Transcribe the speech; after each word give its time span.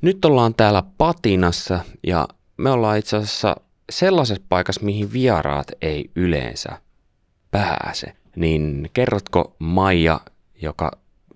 Nyt 0.00 0.24
ollaan 0.24 0.54
täällä 0.54 0.82
Patinassa 0.98 1.80
ja 2.06 2.28
me 2.56 2.70
ollaan 2.70 2.98
itse 2.98 3.16
asiassa 3.16 3.56
sellaisessa 3.90 4.42
paikassa, 4.48 4.84
mihin 4.84 5.12
vieraat 5.12 5.66
ei 5.82 6.10
yleensä 6.16 6.68
pääse. 7.50 8.12
Niin 8.36 8.90
kerrotko 8.92 9.56
Maija, 9.58 10.20
joka, 10.62 10.90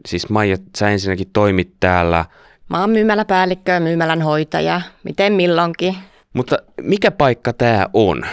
siis 0.07 0.29
Maija, 0.29 0.57
sä 0.77 0.91
ensinnäkin 0.91 1.31
toimit 1.33 1.75
täällä. 1.81 2.25
Mä 2.71 2.81
oon 2.81 2.91
myymäläpäällikkö 2.91 3.73
ja 3.73 3.81
myymälän 3.81 4.23
hoitaja, 4.23 4.81
miten 5.05 5.33
milloinkin. 5.33 5.97
Mutta 6.33 6.59
mikä 6.81 7.11
paikka 7.11 7.53
tämä 7.53 7.87
on, 7.93 8.27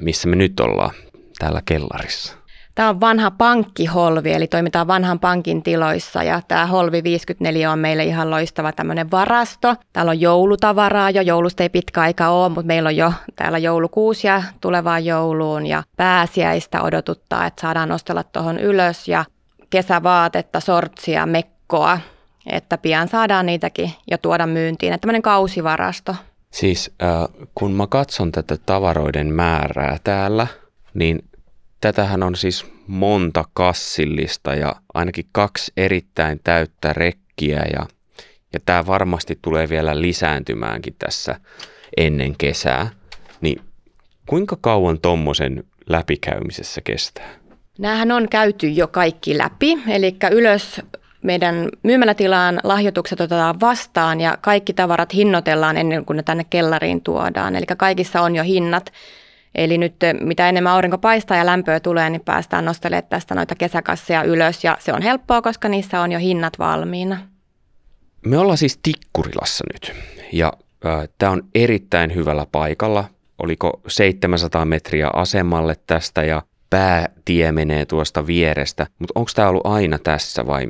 missä 0.00 0.28
me 0.28 0.36
nyt 0.36 0.60
ollaan 0.60 0.94
täällä 1.38 1.62
kellarissa? 1.64 2.39
Tämä 2.74 2.88
on 2.88 3.00
vanha 3.00 3.30
pankkiholvi, 3.30 4.32
eli 4.32 4.46
toimitaan 4.46 4.86
vanhan 4.86 5.18
pankin 5.18 5.62
tiloissa 5.62 6.22
ja 6.22 6.40
tämä 6.48 6.66
holvi 6.66 7.02
54 7.02 7.72
on 7.72 7.78
meille 7.78 8.04
ihan 8.04 8.30
loistava 8.30 8.72
tämmöinen 8.72 9.10
varasto. 9.10 9.76
Täällä 9.92 10.10
on 10.10 10.20
joulutavaraa 10.20 11.10
jo, 11.10 11.22
joulusta 11.22 11.62
ei 11.62 11.68
pitkä 11.68 12.00
aika 12.00 12.28
ole, 12.28 12.48
mutta 12.48 12.66
meillä 12.66 12.86
on 12.86 12.96
jo 12.96 13.12
täällä 13.36 13.58
joulukuusia 13.58 14.42
tulevaan 14.60 15.04
jouluun 15.04 15.66
ja 15.66 15.82
pääsiäistä 15.96 16.82
odotuttaa, 16.82 17.46
että 17.46 17.60
saadaan 17.60 17.88
nostella 17.88 18.22
tuohon 18.22 18.58
ylös 18.58 19.08
ja 19.08 19.24
kesävaatetta, 19.70 20.60
sortsia, 20.60 21.26
mekkoa, 21.26 21.98
että 22.46 22.78
pian 22.78 23.08
saadaan 23.08 23.46
niitäkin 23.46 23.90
jo 24.10 24.18
tuoda 24.18 24.46
myyntiin. 24.46 24.92
Että 24.92 25.00
tämmöinen 25.02 25.22
kausivarasto. 25.22 26.16
Siis 26.50 26.94
äh, 27.02 27.48
kun 27.54 27.72
mä 27.72 27.86
katson 27.86 28.32
tätä 28.32 28.56
tavaroiden 28.66 29.32
määrää 29.32 29.96
täällä, 30.04 30.46
niin 30.94 31.24
Tätähän 31.80 32.22
on 32.22 32.36
siis 32.36 32.66
monta 32.86 33.44
kassillista 33.54 34.54
ja 34.54 34.76
ainakin 34.94 35.24
kaksi 35.32 35.72
erittäin 35.76 36.40
täyttä 36.44 36.92
rekkiä 36.92 37.62
ja, 37.72 37.86
ja 38.52 38.60
tämä 38.66 38.86
varmasti 38.86 39.38
tulee 39.42 39.68
vielä 39.68 40.00
lisääntymäänkin 40.00 40.94
tässä 40.98 41.40
ennen 41.96 42.34
kesää. 42.38 42.90
Niin 43.40 43.60
kuinka 44.26 44.56
kauan 44.60 45.00
tuommoisen 45.00 45.64
läpikäymisessä 45.88 46.80
kestää? 46.80 47.30
Nämähän 47.78 48.12
on 48.12 48.28
käyty 48.28 48.68
jo 48.68 48.88
kaikki 48.88 49.38
läpi, 49.38 49.78
eli 49.88 50.16
ylös 50.30 50.80
meidän 51.22 51.68
myymälätilaan 51.82 52.60
lahjoitukset 52.64 53.20
otetaan 53.20 53.60
vastaan 53.60 54.20
ja 54.20 54.38
kaikki 54.40 54.72
tavarat 54.72 55.14
hinnoitellaan 55.14 55.76
ennen 55.76 56.04
kuin 56.04 56.16
ne 56.16 56.22
tänne 56.22 56.44
kellariin 56.50 57.02
tuodaan. 57.02 57.56
Eli 57.56 57.66
kaikissa 57.76 58.20
on 58.20 58.36
jo 58.36 58.42
hinnat 58.42 58.92
Eli 59.54 59.78
nyt 59.78 60.02
eh, 60.02 60.14
mitä 60.20 60.48
enemmän 60.48 60.72
aurinko 60.72 60.98
paistaa 60.98 61.36
ja 61.36 61.46
lämpöä 61.46 61.80
tulee, 61.80 62.10
niin 62.10 62.24
päästään 62.24 62.64
nostelemaan 62.64 63.08
tästä 63.08 63.34
noita 63.34 63.54
kesäkasseja 63.54 64.22
ylös 64.22 64.64
ja 64.64 64.76
se 64.80 64.92
on 64.92 65.02
helppoa, 65.02 65.42
koska 65.42 65.68
niissä 65.68 66.00
on 66.00 66.12
jo 66.12 66.18
hinnat 66.18 66.58
valmiina. 66.58 67.18
Me 68.26 68.38
ollaan 68.38 68.58
siis 68.58 68.78
Tikkurilassa 68.82 69.64
nyt 69.72 69.96
ja 70.32 70.52
äh, 70.86 71.08
tämä 71.18 71.32
on 71.32 71.42
erittäin 71.54 72.14
hyvällä 72.14 72.46
paikalla. 72.52 73.04
Oliko 73.42 73.80
700 73.88 74.64
metriä 74.64 75.10
asemalle 75.12 75.76
tästä 75.86 76.24
ja 76.24 76.42
päätie 76.70 77.52
menee 77.52 77.86
tuosta 77.86 78.26
vierestä, 78.26 78.86
mutta 78.98 79.12
onko 79.14 79.30
tämä 79.34 79.48
ollut 79.48 79.66
aina 79.66 79.98
tässä 79.98 80.46
vai 80.46 80.66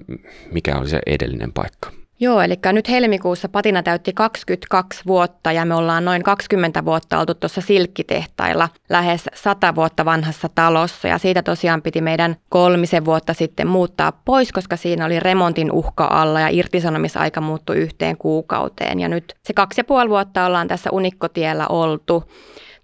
mikä 0.53 0.79
oli 0.79 0.89
se 0.89 1.01
edellinen 1.07 1.53
paikka? 1.53 2.00
Joo, 2.23 2.41
eli 2.41 2.55
nyt 2.73 2.89
helmikuussa 2.89 3.49
Patina 3.49 3.83
täytti 3.83 4.13
22 4.13 5.03
vuotta 5.07 5.53
ja 5.53 5.65
me 5.65 5.75
ollaan 5.75 6.05
noin 6.05 6.23
20 6.23 6.85
vuotta 6.85 7.19
oltu 7.19 7.35
tuossa 7.35 7.61
silkkitehtailla 7.61 8.69
lähes 8.89 9.27
100 9.35 9.75
vuotta 9.75 10.05
vanhassa 10.05 10.49
talossa. 10.55 11.09
Ja 11.09 11.19
siitä 11.19 11.43
tosiaan 11.43 11.83
piti 11.83 12.01
meidän 12.01 12.37
kolmisen 12.49 13.05
vuotta 13.05 13.35
sitten 13.35 13.67
muuttaa 13.67 14.13
pois, 14.13 14.53
koska 14.53 14.77
siinä 14.77 15.07
oli 15.07 15.21
remontin 15.21 15.73
uhka 15.73 16.05
alla 16.11 16.41
ja 16.41 16.49
irtisanomisaika 16.49 17.41
muuttui 17.41 17.77
yhteen 17.77 18.17
kuukauteen. 18.17 19.01
Ja 19.01 19.09
nyt 19.09 19.35
se 19.43 19.53
kaksi 19.53 19.81
ja 19.81 19.85
puoli 19.85 20.11
vuotta 20.11 20.47
ollaan 20.47 20.69
tässä 20.69 20.91
Unikkotiellä 20.93 21.67
oltu. 21.69 22.25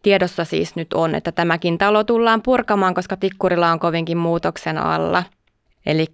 Tiedossa 0.02 0.44
siis 0.44 0.76
nyt 0.76 0.92
on, 0.94 1.14
että 1.14 1.32
tämäkin 1.32 1.78
talo 1.78 2.04
tullaan 2.04 2.42
purkamaan, 2.42 2.94
koska 2.94 3.16
Tikkurilla 3.16 3.72
on 3.72 3.78
kovinkin 3.78 4.18
muutoksen 4.18 4.78
alla– 4.78 5.22
Eli 5.86 6.06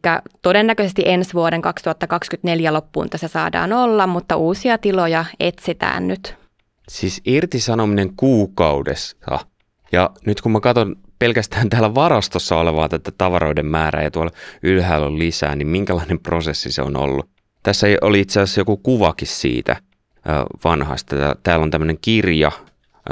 todennäköisesti 0.43 1.03
ensi 1.06 1.34
vuoden 1.34 1.62
2024 1.62 2.72
loppuun 2.72 3.10
tässä 3.10 3.28
saadaan 3.28 3.72
olla, 3.72 4.06
mutta 4.06 4.37
uusia 4.37 4.78
tiloja 4.78 5.25
etsitään 5.41 6.09
nyt. 6.09 6.37
Siis 6.88 7.21
irtisanominen 7.25 8.16
kuukaudessa. 8.16 9.16
Ja 9.93 10.10
nyt 10.27 10.41
kun 10.41 10.53
mä 10.53 10.60
katson 10.60 10.97
pelkästään 11.19 11.71
täällä 11.71 11.94
varastossa 11.94 12.56
olevaa 12.56 12.88
tätä 12.88 13.10
tavaroiden 13.19 13.66
määrää 13.66 14.03
ja 14.03 14.10
tuolla 14.10 14.31
ylhäällä 14.62 15.06
on 15.06 15.19
lisää, 15.19 15.56
niin 15.56 15.69
minkälainen 15.69 16.21
prosessi 16.21 16.72
se 16.72 16.83
on 16.83 16.97
ollut? 16.97 17.28
Tässä 17.62 17.87
oli 18.00 18.21
itse 18.21 18.41
asiassa 18.41 18.60
joku 18.60 18.77
kuvakin 18.77 19.28
siitä 19.28 19.77
vanhasta. 20.65 21.16
Täällä 21.43 21.62
on 21.62 21.71
tämmöinen 21.71 21.99
kirja, 22.00 22.53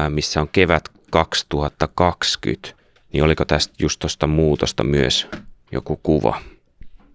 missä 0.08 0.40
on 0.40 0.48
kevät 0.48 0.88
2020. 1.10 2.68
Niin 3.12 3.24
oliko 3.24 3.44
tästä 3.44 3.74
just 3.78 3.98
tuosta 3.98 4.26
muutosta 4.26 4.84
myös 4.84 5.28
joku 5.72 6.00
kuva? 6.02 6.36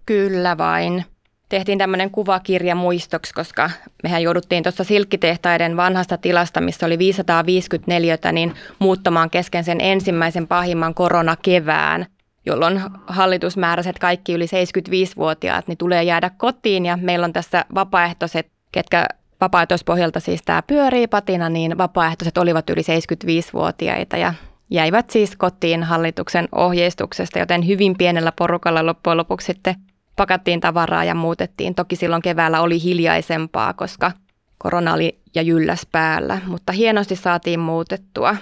Kyllä 0.05 0.57
vain. 0.57 1.05
Tehtiin 1.49 1.77
tämmöinen 1.77 2.11
kuvakirja 2.11 2.75
muistoksi, 2.75 3.33
koska 3.33 3.69
mehän 4.03 4.23
jouduttiin 4.23 4.63
tuossa 4.63 4.83
silkkitehtaiden 4.83 5.77
vanhasta 5.77 6.17
tilasta, 6.17 6.61
missä 6.61 6.85
oli 6.85 6.97
554, 6.97 8.17
niin 8.31 8.53
muuttamaan 8.79 9.29
kesken 9.29 9.63
sen 9.63 9.81
ensimmäisen 9.81 10.47
pahimman 10.47 10.94
koronakevään, 10.94 12.05
jolloin 12.45 12.81
hallitus 13.07 13.57
määräsi, 13.57 13.89
että 13.89 13.99
kaikki 13.99 14.33
yli 14.33 14.45
75-vuotiaat 14.45 15.67
niin 15.67 15.77
tulee 15.77 16.03
jäädä 16.03 16.31
kotiin 16.38 16.85
ja 16.85 16.97
meillä 17.01 17.25
on 17.25 17.33
tässä 17.33 17.65
vapaaehtoiset, 17.75 18.47
ketkä 18.71 19.07
vapaaehtoispohjalta 19.41 20.19
siis 20.19 20.41
tämä 20.45 20.61
pyörii 20.61 21.07
patina, 21.07 21.49
niin 21.49 21.77
vapaaehtoiset 21.77 22.38
olivat 22.38 22.69
yli 22.69 22.81
75-vuotiaita 22.81 24.17
ja 24.17 24.33
jäivät 24.69 25.09
siis 25.09 25.35
kotiin 25.35 25.83
hallituksen 25.83 26.47
ohjeistuksesta, 26.51 27.39
joten 27.39 27.67
hyvin 27.67 27.97
pienellä 27.97 28.31
porukalla 28.31 28.85
loppujen 28.85 29.17
lopuksi 29.17 29.45
sitten 29.45 29.75
pakattiin 30.15 30.59
tavaraa 30.61 31.03
ja 31.03 31.15
muutettiin. 31.15 31.75
Toki 31.75 31.95
silloin 31.95 32.21
keväällä 32.21 32.61
oli 32.61 32.83
hiljaisempaa, 32.83 33.73
koska 33.73 34.11
korona 34.57 34.93
oli 34.93 35.19
ja 35.35 35.41
jylläs 35.41 35.87
päällä, 35.91 36.41
mutta 36.47 36.71
hienosti 36.71 37.15
saatiin 37.15 37.59
muutettua. 37.59 38.35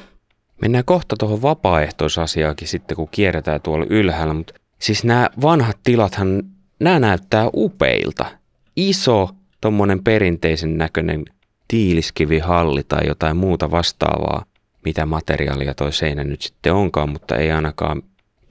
Mennään 0.62 0.86
kohta 0.86 1.16
tuohon 1.20 1.42
vapaaehtoisasiaakin 1.42 2.68
sitten, 2.68 2.98
kun 2.98 3.08
kierretään 3.12 3.62
tuolla 3.62 3.86
ylhäällä, 3.90 4.34
mutta 4.34 4.54
siis 4.80 5.04
nämä 5.04 5.30
vanhat 5.42 5.78
tilathan, 5.84 6.44
nämä 6.80 7.00
näyttää 7.00 7.50
upeilta. 7.54 8.26
Iso, 8.76 9.30
tuommoinen 9.62 10.04
perinteisen 10.04 10.78
näköinen 10.78 11.26
tiiliskivihalli 11.68 12.84
tai 12.84 13.08
jotain 13.08 13.38
muuta 13.38 13.72
vastaavaa, 13.72 14.46
materiaalia 15.06 15.74
toi 15.74 15.94
seinä 15.94 16.24
nyt 16.24 16.42
sitten 16.42 16.74
onkaan, 16.74 17.10
mutta 17.10 17.36
ei 17.36 17.52
ainakaan 17.52 18.02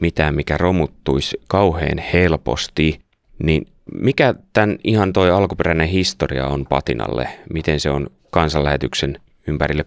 mitään, 0.00 0.34
mikä 0.34 0.58
romuttuisi 0.58 1.40
kauhean 1.46 1.98
helposti. 1.98 3.00
Niin 3.42 3.66
mikä 3.94 4.34
tämän 4.52 4.78
ihan 4.84 5.12
toi 5.12 5.30
alkuperäinen 5.30 5.88
historia 5.88 6.46
on 6.46 6.66
Patinalle? 6.68 7.28
Miten 7.52 7.80
se 7.80 7.90
on 7.90 8.06
kansanlähetyksen 8.30 9.20
ympärille 9.46 9.84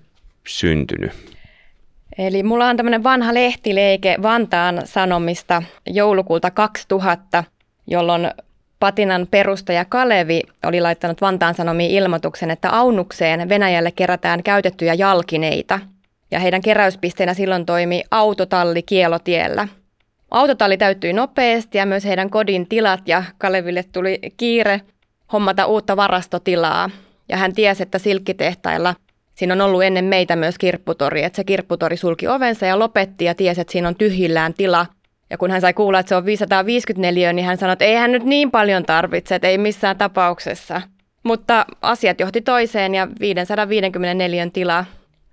syntynyt? 0.48 1.12
Eli 2.18 2.44
mulla 2.44 2.68
on 2.68 2.78
tämmöinen 2.78 3.04
vanha 3.04 3.34
lehtileike 3.34 4.16
Vantaan 4.22 4.82
Sanomista 4.86 5.64
joulukuulta 5.88 6.52
2000, 6.52 7.44
jolloin 7.88 8.32
Patinan 8.80 9.28
perustaja 9.32 9.86
Kalevi 9.86 10.42
oli 10.66 10.82
laittanut 10.82 11.22
Vantaan 11.22 11.56
Sanomiin 11.56 11.92
ilmoituksen, 11.92 12.52
että 12.52 12.70
Aunukseen 12.70 13.50
Venäjälle 13.50 13.92
kerätään 13.92 14.44
käytettyjä 14.44 14.94
jalkineita. 14.94 15.80
Ja 16.36 16.40
heidän 16.40 16.62
keräyspisteenä 16.62 17.34
silloin 17.34 17.66
toimi 17.66 18.04
autotalli 18.12 18.84
Kielotiellä– 18.84 19.68
Autotalli 20.32 20.78
täyttyi 20.78 21.14
nopeasti 21.14 21.78
ja 21.78 21.86
myös 21.86 22.06
heidän 22.06 22.30
kodin 22.30 22.68
tilat 22.68 23.08
ja 23.08 23.24
Kaleville 23.38 23.84
tuli 23.92 24.20
kiire 24.38 24.82
hommata 25.34 25.66
uutta 25.66 25.98
varastotilaa. 25.98 26.90
Ja 27.30 27.38
hän 27.38 27.54
tiesi, 27.54 27.84
että 27.84 28.00
silkkitehtailla 28.00 28.96
siinä 29.36 29.54
on 29.54 29.62
ollut 29.62 29.84
ennen 29.84 30.06
meitä 30.06 30.36
myös 30.36 30.58
kirpputori, 30.58 31.24
että 31.24 31.36
se 31.36 31.44
kirpputori 31.44 31.98
sulki 31.98 32.28
ovensa 32.28 32.66
ja 32.66 32.80
lopetti 32.80 33.26
ja 33.26 33.36
tiesi, 33.36 33.62
että 33.62 33.72
siinä 33.72 33.88
on 33.88 33.96
tyhjillään 33.96 34.54
tila. 34.54 34.86
Ja 35.30 35.38
kun 35.38 35.52
hän 35.52 35.62
sai 35.62 35.74
kuulla, 35.74 36.00
että 36.00 36.10
se 36.10 36.16
on 36.16 36.26
554, 36.26 37.34
niin 37.34 37.46
hän 37.46 37.58
sanoi, 37.58 37.74
että 37.74 37.86
ei 37.86 37.96
hän 37.96 38.12
nyt 38.12 38.24
niin 38.24 38.52
paljon 38.52 38.86
tarvitse, 38.86 39.36
että 39.36 39.48
ei 39.48 39.58
missään 39.58 39.98
tapauksessa. 39.98 40.82
Mutta 41.24 41.66
asiat 41.82 42.20
johti 42.20 42.42
toiseen 42.42 42.96
ja 42.96 43.08
554 43.20 44.48
tila 44.54 44.86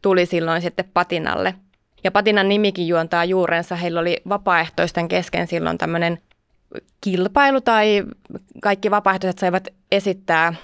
tuli 0.03 0.27
silloin 0.27 0.63
sitten 0.63 0.85
patinalle. 0.95 1.55
Ja 2.05 2.11
Patinan 2.11 2.49
nimikin 2.49 2.89
juontaa 2.89 3.25
juurensa. 3.25 3.77
Heillä 3.77 4.01
oli 4.01 4.17
vapaaehtoisten 4.29 5.09
kesken 5.09 5.47
silloin 5.47 5.79
tämmöinen 5.79 6.19
kilpailu 7.01 7.61
tai 7.61 8.05
kaikki 8.63 8.91
vapaaehtoiset 8.91 9.39
saivat 9.39 9.69
esittää 9.93 10.55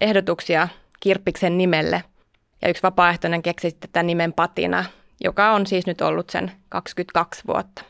ehdotuksia 0.00 0.68
Kirppiksen 1.00 1.58
nimelle. 1.58 2.02
Ja 2.62 2.68
yksi 2.68 2.82
vapaaehtoinen 2.82 3.42
keksi 3.42 3.70
sitten 3.70 3.90
tämän 3.92 4.06
nimen 4.06 4.32
Patina, 4.32 4.84
joka 5.20 5.52
on 5.52 5.66
siis 5.66 5.86
nyt 5.86 6.00
ollut 6.00 6.30
sen 6.30 6.52
22 6.68 7.42
vuotta. 7.46 7.84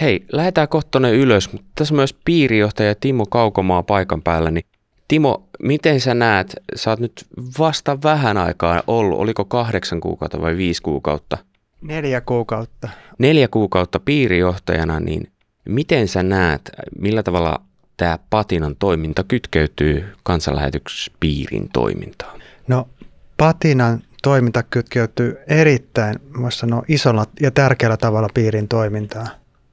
Hei, 0.00 0.24
lähdetään 0.32 0.68
kohta 0.68 1.08
ylös, 1.08 1.52
mutta 1.52 1.68
tässä 1.74 1.94
myös 1.94 2.16
piirijohtaja 2.24 2.94
Timo 2.94 3.26
Kaukomaa 3.26 3.82
paikan 3.82 4.22
päällä, 4.22 4.50
niin 4.50 4.64
Timo, 5.08 5.48
miten 5.62 6.00
sä 6.00 6.14
näet, 6.14 6.56
sä 6.74 6.90
oot 6.90 7.00
nyt 7.00 7.26
vasta 7.58 7.98
vähän 8.02 8.36
aikaa 8.36 8.82
ollut, 8.86 9.18
oliko 9.18 9.44
kahdeksan 9.44 10.00
kuukautta 10.00 10.40
vai 10.40 10.56
viisi 10.56 10.82
kuukautta? 10.82 11.38
Neljä 11.82 12.20
kuukautta. 12.20 12.88
Neljä 13.18 13.48
kuukautta 13.48 14.00
piirijohtajana, 14.00 15.00
niin 15.00 15.32
miten 15.68 16.08
sä 16.08 16.22
näet, 16.22 16.70
millä 16.98 17.22
tavalla 17.22 17.60
tämä 17.96 18.18
Patinan 18.30 18.76
toiminta 18.78 19.24
kytkeytyy 19.24 20.04
kansanlähetyspiirin 20.22 21.68
toimintaan? 21.72 22.40
No 22.68 22.88
Patinan 23.36 24.02
toiminta 24.22 24.62
kytkeytyy 24.62 25.36
erittäin, 25.46 26.16
voisi 26.40 26.58
sanoa, 26.58 26.82
isolla 26.88 27.24
ja 27.40 27.50
tärkeällä 27.50 27.96
tavalla 27.96 28.28
piirin 28.34 28.68
toimintaan. 28.68 29.28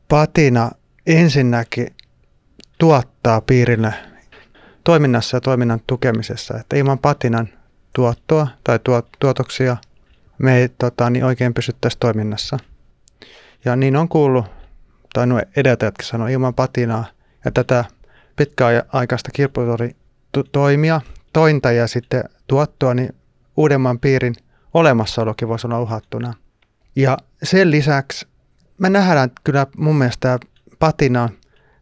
Patina 0.10 0.72
ensinnäkin 1.08 1.88
tuottaa 2.78 3.42
piirille 3.42 3.94
toiminnassa 4.86 5.38
ja 5.38 5.42
toiminnan 5.42 5.80
tukemisessa, 5.88 6.58
että 6.58 6.76
ilman 6.76 7.00
patinan 7.00 7.50
tuottoa 7.94 8.48
tai 8.64 8.80
tuot, 8.84 9.08
tuotoksia 9.20 9.78
me 10.38 10.58
ei 10.58 10.70
tota, 10.70 11.10
niin 11.10 11.26
oikein 11.26 11.54
pysyttäisi 11.54 11.98
toiminnassa. 12.00 12.60
Ja 13.66 13.76
niin 13.76 13.96
on 13.96 14.10
kuullut, 14.10 14.46
tai 15.14 15.28
nuo 15.28 15.42
edeltäjätkin 15.56 16.08
sanoi, 16.08 16.34
ilman 16.34 16.54
patinaa 16.54 17.06
ja 17.46 17.52
tätä 17.52 17.86
pitkäaikaista 18.36 19.32
kirpputori 19.34 19.96
toimia, 20.52 21.02
tointa 21.34 21.72
ja 21.72 21.88
sitten 21.88 22.24
tuottoa, 22.48 22.94
niin 22.94 23.16
uudemman 23.58 24.00
piirin 24.00 24.36
olemassaolokin 24.74 25.48
voisi 25.48 25.68
olla 25.68 25.82
uhattuna. 25.82 26.34
Ja 26.96 27.18
sen 27.44 27.72
lisäksi 27.72 28.28
me 28.78 28.90
nähdään 28.90 29.32
kyllä 29.44 29.68
mun 29.78 29.96
mielestä 29.96 30.40
patina 30.80 31.24
on 31.24 31.30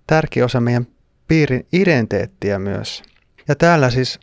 tärkeä 0.08 0.46
osa 0.46 0.62
meidän 0.62 0.88
piirin 1.28 1.68
identiteettiä 1.74 2.60
myös. 2.60 3.04
Ja 3.48 3.56
täällä 3.56 3.90
siis 3.90 4.20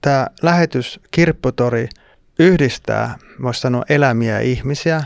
tämä 0.00 0.26
lähetys 0.42 1.00
Kirpputori 1.10 1.88
yhdistää, 2.38 3.16
voisi 3.42 3.60
sanoa, 3.60 3.82
elämiä 3.88 4.32
ja 4.32 4.40
ihmisiä. 4.40 5.04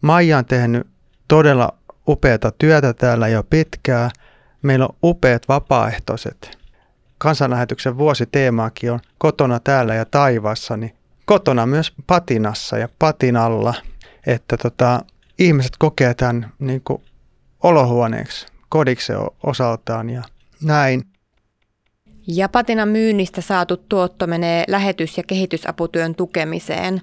Maija 0.00 0.38
on 0.38 0.44
tehnyt 0.44 0.86
todella 1.28 1.78
upeata 2.08 2.52
työtä 2.58 2.94
täällä 2.94 3.28
jo 3.28 3.42
pitkään. 3.42 4.10
Meillä 4.62 4.84
on 4.86 4.96
upeat 5.04 5.48
vapaaehtoiset. 5.48 6.58
Kansanlähetyksen 7.18 7.98
vuositeemaakin 7.98 8.92
on 8.92 9.00
kotona 9.18 9.60
täällä 9.60 9.94
ja 9.94 10.04
taivaassa, 10.04 10.76
niin 10.76 10.94
kotona 11.24 11.66
myös 11.66 11.92
patinassa 12.06 12.78
ja 12.78 12.88
patinalla, 12.98 13.74
että 14.26 14.56
tota, 14.56 15.04
ihmiset 15.38 15.72
kokee 15.78 16.14
tämän 16.14 16.52
niin 16.58 16.80
kuin 16.84 17.02
olohuoneeksi, 17.62 18.46
kodiksi 18.68 19.12
osaltaan 19.42 20.10
ja 20.10 20.22
näin. 20.64 21.02
Ja 22.26 22.48
patinan 22.48 22.88
myynnistä 22.88 23.40
saatu 23.40 23.76
tuotto 23.76 24.26
menee 24.26 24.64
lähetys- 24.68 25.16
ja 25.16 25.22
kehitysaputyön 25.22 26.14
tukemiseen. 26.14 27.00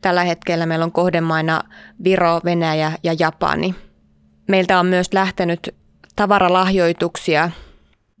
Tällä 0.00 0.24
hetkellä 0.24 0.66
meillä 0.66 0.84
on 0.84 0.92
kohdemaina 0.92 1.62
Viro, 2.04 2.40
Venäjä 2.44 2.92
ja 3.02 3.14
Japani. 3.18 3.74
Meiltä 4.48 4.80
on 4.80 4.86
myös 4.86 5.12
lähtenyt 5.12 5.74
tavaralahjoituksia. 6.16 7.50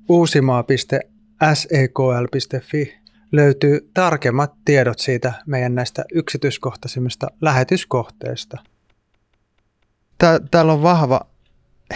Uusimaa.sekl.fi 0.08 2.98
löytyy 3.32 3.90
tarkemmat 3.94 4.52
tiedot 4.64 4.98
siitä 4.98 5.32
meidän 5.46 5.74
näistä 5.74 6.04
yksityiskohtaisimmista 6.14 7.26
lähetyskohteista. 7.40 8.58
Täällä 10.50 10.72
on 10.72 10.82
vahva 10.82 11.31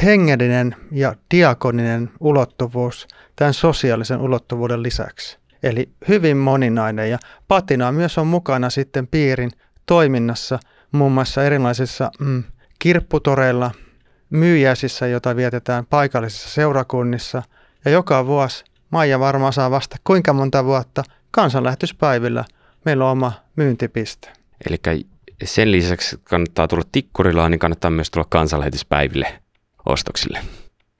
hengellinen 0.05 0.77
ja 0.93 1.15
diakoninen 1.31 2.11
ulottuvuus 2.21 3.09
tämän 3.37 3.55
sosiaalisen 3.55 4.21
ulottuvuuden 4.21 4.83
lisäksi. 4.83 5.39
Eli 5.63 5.89
hyvin 6.09 6.37
moninainen 6.37 7.11
ja 7.11 7.19
patina 7.49 7.93
myös 7.93 8.19
on 8.19 8.27
mukana 8.27 8.71
sitten 8.71 9.07
piirin 9.07 9.51
toiminnassa 9.87 10.59
muun 10.93 11.13
muassa 11.13 11.45
erilaisissa 11.45 12.11
mm, 12.19 12.45
kirpputoreilla, 12.79 13.71
myyjäisissä, 14.31 15.07
joita 15.07 15.37
vietetään 15.37 15.87
paikallisissa 15.87 16.49
seurakunnissa 16.49 17.43
ja 17.85 17.91
joka 17.91 18.27
vuosi 18.27 18.65
Maija 18.91 19.21
varmaan 19.21 19.53
saa 19.53 19.71
vasta 19.71 19.97
kuinka 20.05 20.33
monta 20.33 20.65
vuotta 20.65 21.03
kansanlähetyspäivillä 21.31 22.45
meillä 22.85 23.05
on 23.05 23.11
oma 23.11 23.33
myyntipiste. 23.57 24.29
Eli 24.67 25.07
sen 25.45 25.73
lisäksi 25.73 26.21
kannattaa 26.25 26.69
tulla 26.69 26.85
Tikkurilaan, 26.93 27.51
niin 27.51 27.59
kannattaa 27.59 27.91
myös 27.91 28.11
tulla 28.11 28.27
kansanlähetyspäiville 28.31 29.41
ostoksille. 29.87 30.39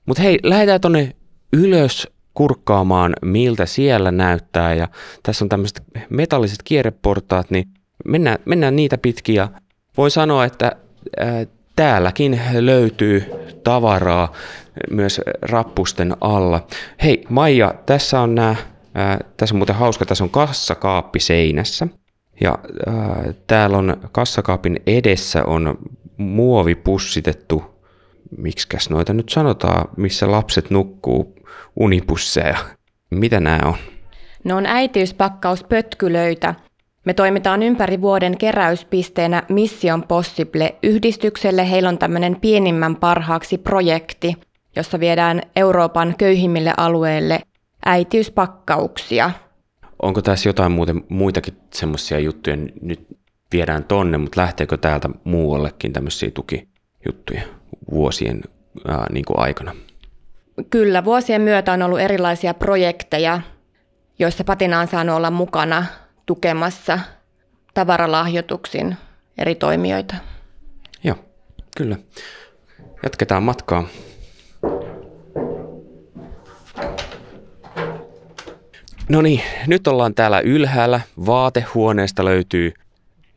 Mutta 0.07 0.23
hei, 0.23 0.39
lähdetään 0.43 0.81
tonne 0.81 1.17
ylös 1.53 2.09
kurkkaamaan, 2.35 3.13
miltä 3.23 3.67
siellä 3.67 4.13
näyttää. 4.13 4.75
Ja 4.75 4.89
tässä 5.23 5.45
on 5.45 5.49
tämmöiset 5.49 5.83
metalliset 6.11 6.63
kierreportaat, 6.65 7.51
niin 7.51 7.65
mennään, 8.05 8.39
mennään 8.45 8.77
niitä 8.77 8.99
pitkin. 8.99 9.35
Ja 9.35 9.49
voi 9.97 10.11
sanoa, 10.11 10.45
että 10.45 10.73
ää, 11.17 11.47
täälläkin 11.77 12.41
löytyy 12.53 13.25
tavaraa 13.65 14.33
myös 14.91 15.21
rappusten 15.43 16.17
alla. 16.21 16.67
Hei 17.03 17.25
Maija, 17.29 17.75
tässä 17.87 18.21
on 18.21 18.35
nämä, 18.35 18.57
tässä 19.37 19.55
on 19.55 19.59
muuten 19.59 19.77
hauska, 19.77 20.07
tässä 20.07 20.25
on 20.25 20.31
kassakaappi 20.31 21.21
seinässä. 21.21 21.89
Ja 22.41 22.59
ää, 22.87 23.33
täällä 23.47 23.79
on 23.79 23.97
kassakaapin 24.13 24.81
edessä 24.87 25.45
on 25.45 25.79
muovipussitettu 26.17 27.76
miksikäs 28.39 28.91
noita 28.91 29.13
nyt 29.13 29.29
sanotaan, 29.29 29.89
missä 29.97 30.31
lapset 30.31 30.71
nukkuu 30.71 31.37
unipusseja. 31.77 32.57
Mitä 33.11 33.41
nämä 33.41 33.61
on? 33.65 33.75
Ne 34.45 34.55
on 34.55 34.67
äitiyspakkaus-pötkylöitä. 34.67 36.55
Me 37.05 37.15
toimitaan 37.15 37.63
ympäri 37.63 38.01
vuoden 38.01 38.39
keräyspisteenä 38.39 39.43
Mission 39.49 40.03
Possible-yhdistykselle. 40.03 41.71
Heillä 41.71 41.89
on 41.89 41.99
tämmöinen 41.99 42.37
pienimmän 42.41 42.97
parhaaksi 42.97 43.59
projekti, 43.59 44.37
jossa 44.77 45.01
viedään 45.01 45.43
Euroopan 45.57 46.15
köyhimmille 46.19 46.73
alueille 46.77 47.41
äitiyspakkauksia. 47.85 49.31
Onko 50.03 50.23
tässä 50.23 50.49
jotain 50.49 50.73
muuten, 50.73 51.05
muitakin 51.09 51.57
semmoisia 51.75 52.19
juttuja, 52.19 52.57
nyt 52.83 53.07
viedään 53.53 53.85
tonne, 53.85 54.19
mutta 54.19 54.41
lähteekö 54.41 54.77
täältä 54.77 55.09
muuallekin 55.25 55.93
tämmöisiä 55.93 56.31
tukijuttuja? 56.31 57.43
Vuosien 57.91 58.41
ää, 58.89 59.07
niin 59.13 59.25
kuin 59.25 59.39
aikana? 59.39 59.75
Kyllä, 60.71 61.05
vuosien 61.05 61.43
myötä 61.43 61.73
on 61.73 61.83
ollut 61.83 62.01
erilaisia 62.01 62.55
projekteja, 62.55 63.41
joissa 64.19 64.45
Patina 64.45 64.81
on 64.81 64.89
saanut 64.89 65.17
olla 65.17 65.31
mukana 65.31 65.85
tukemassa 66.27 66.99
tavaralahjoituksin 67.75 68.97
eri 69.39 69.55
toimijoita. 69.55 70.15
Joo, 71.05 71.17
kyllä. 71.77 71.97
Jatketaan 73.03 73.43
matkaa. 73.43 73.89
No 79.09 79.23
niin, 79.23 79.41
nyt 79.67 79.87
ollaan 79.87 80.15
täällä 80.15 80.41
ylhäällä. 80.41 81.01
Vaatehuoneesta 81.27 82.25
löytyy 82.25 82.73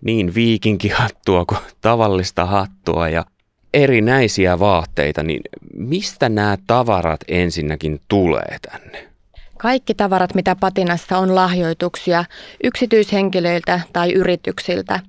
niin 0.01 0.35
viikinkihattua 0.35 1.45
kuin 1.45 1.59
tavallista 1.81 2.45
hattua 2.45 3.09
ja 3.09 3.25
erinäisiä 3.73 4.59
vaatteita, 4.59 5.23
niin 5.23 5.41
mistä 5.75 6.29
nämä 6.29 6.57
tavarat 6.67 7.19
ensinnäkin 7.27 8.01
tulee 8.07 8.57
tänne? 8.71 9.07
Kaikki 9.57 9.93
tavarat, 9.93 10.35
mitä 10.35 10.55
patinassa 10.55 11.17
on 11.17 11.35
lahjoituksia 11.35 12.25
yksityishenkilöiltä 12.63 13.79
tai 13.93 14.11
yrityksiltä. 14.13 14.99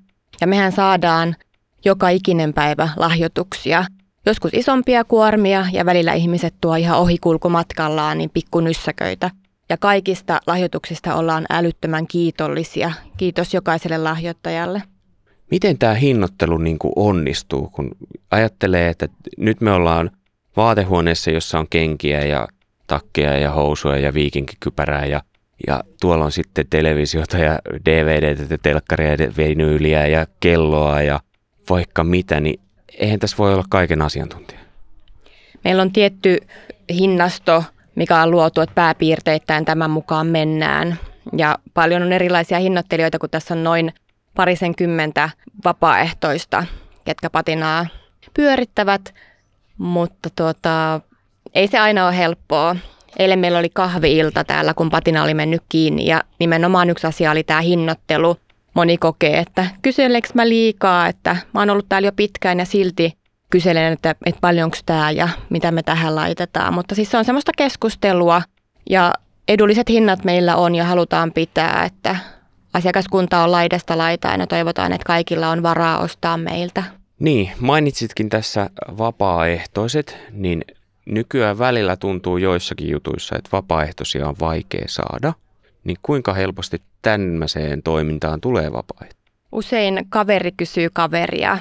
Ja 0.40 0.46
mehän 0.46 0.72
saadaan 0.72 1.36
joka 1.84 2.08
ikinen 2.08 2.52
päivä 2.54 2.88
lahjoituksia. 2.96 3.84
Joskus 4.26 4.50
isompia 4.54 5.04
kuormia 5.04 5.66
ja 5.72 5.86
välillä 5.86 6.12
ihmiset 6.12 6.54
tuo 6.60 6.74
ihan 6.74 6.98
ohikulkumatkallaan 6.98 8.18
niin 8.18 8.30
pikkunyssäköitä. 8.30 9.30
Ja 9.68 9.76
kaikista 9.76 10.40
lahjoituksista 10.46 11.14
ollaan 11.14 11.46
älyttömän 11.50 12.06
kiitollisia. 12.06 12.92
Kiitos 13.16 13.54
jokaiselle 13.54 13.98
lahjoittajalle. 13.98 14.82
Miten 15.50 15.78
tämä 15.78 15.94
hinnoittelu 15.94 16.58
niin 16.58 16.78
kuin 16.78 16.92
onnistuu, 16.96 17.68
kun 17.68 17.90
ajattelee, 18.30 18.88
että 18.88 19.08
nyt 19.38 19.60
me 19.60 19.72
ollaan 19.72 20.10
vaatehuoneessa, 20.56 21.30
jossa 21.30 21.58
on 21.58 21.66
kenkiä 21.70 22.24
ja 22.24 22.48
takkeja 22.86 23.38
ja 23.38 23.50
housuja 23.50 23.98
ja 23.98 24.14
viikinkikypärää 24.14 25.06
ja, 25.06 25.22
ja 25.66 25.84
tuolla 26.00 26.24
on 26.24 26.32
sitten 26.32 26.66
televisiota 26.70 27.38
ja 27.38 27.58
DVDtä 27.84 28.54
ja 28.54 28.58
telkkaria 28.62 29.14
ja 29.14 29.32
vinyyliä 29.36 30.06
ja 30.06 30.26
kelloa 30.40 31.02
ja 31.02 31.20
vaikka 31.70 32.04
mitä, 32.04 32.40
niin 32.40 32.60
eihän 32.98 33.18
tässä 33.18 33.36
voi 33.38 33.54
olla 33.54 33.64
kaiken 33.68 34.02
asiantuntija. 34.02 34.60
Meillä 35.64 35.82
on 35.82 35.92
tietty 35.92 36.38
hinnasto, 36.94 37.64
mikä 37.94 38.22
on 38.22 38.30
luotu, 38.30 38.60
että 38.60 38.74
pääpiirteittäin 38.74 39.64
tämän 39.64 39.90
mukaan 39.90 40.26
mennään. 40.26 40.98
Ja 41.36 41.58
paljon 41.74 42.02
on 42.02 42.12
erilaisia 42.12 42.58
hinnoittelijoita, 42.58 43.18
kun 43.18 43.30
tässä 43.30 43.54
on 43.54 43.64
noin 43.64 43.92
parisenkymmentä 44.34 45.30
vapaaehtoista, 45.64 46.64
ketkä 47.04 47.30
patinaa 47.30 47.86
pyörittävät, 48.34 49.14
mutta 49.78 50.28
tuota, 50.36 51.00
ei 51.54 51.66
se 51.66 51.78
aina 51.78 52.06
ole 52.06 52.16
helppoa. 52.16 52.76
Eilen 53.18 53.38
meillä 53.38 53.58
oli 53.58 53.70
kahviilta 53.74 54.44
täällä, 54.44 54.74
kun 54.74 54.90
patina 54.90 55.22
oli 55.22 55.34
mennyt 55.34 55.62
kiinni 55.68 56.06
ja 56.06 56.22
nimenomaan 56.38 56.90
yksi 56.90 57.06
asia 57.06 57.30
oli 57.30 57.44
tämä 57.44 57.60
hinnoittelu. 57.60 58.36
Moni 58.74 58.98
kokee, 58.98 59.38
että 59.38 59.66
kyseleks 59.82 60.34
mä 60.34 60.48
liikaa, 60.48 61.08
että 61.08 61.36
mä 61.54 61.60
oon 61.60 61.70
ollut 61.70 61.88
täällä 61.88 62.08
jo 62.08 62.12
pitkään 62.12 62.58
ja 62.58 62.64
silti 62.64 63.12
kyselen, 63.50 63.92
että, 63.92 64.14
että 64.26 64.40
paljonko 64.40 64.76
tämä 64.86 65.10
ja 65.10 65.28
mitä 65.50 65.70
me 65.72 65.82
tähän 65.82 66.16
laitetaan. 66.16 66.74
Mutta 66.74 66.94
siis 66.94 67.10
se 67.10 67.18
on 67.18 67.24
semmoista 67.24 67.52
keskustelua 67.56 68.42
ja 68.90 69.12
edulliset 69.48 69.88
hinnat 69.88 70.24
meillä 70.24 70.56
on 70.56 70.74
ja 70.74 70.84
halutaan 70.84 71.32
pitää, 71.32 71.84
että 71.84 72.16
asiakaskunta 72.72 73.44
on 73.44 73.52
laidasta 73.52 73.98
laitaan 73.98 74.40
ja 74.40 74.46
toivotaan, 74.46 74.92
että 74.92 75.06
kaikilla 75.06 75.48
on 75.48 75.62
varaa 75.62 75.98
ostaa 75.98 76.36
meiltä. 76.36 76.82
Niin, 77.18 77.50
mainitsitkin 77.60 78.28
tässä 78.28 78.70
vapaaehtoiset, 78.98 80.16
niin 80.30 80.64
nykyään 81.06 81.58
välillä 81.58 81.96
tuntuu 81.96 82.36
joissakin 82.36 82.90
jutuissa, 82.90 83.36
että 83.36 83.48
vapaaehtoisia 83.52 84.28
on 84.28 84.36
vaikea 84.40 84.84
saada. 84.88 85.32
Niin 85.84 85.96
kuinka 86.02 86.34
helposti 86.34 86.82
tämmöiseen 87.02 87.82
toimintaan 87.82 88.40
tulee 88.40 88.72
vapaaehtoisia? 88.72 89.32
Usein 89.52 90.06
kaveri 90.08 90.52
kysyy 90.52 90.88
kaveria, 90.92 91.58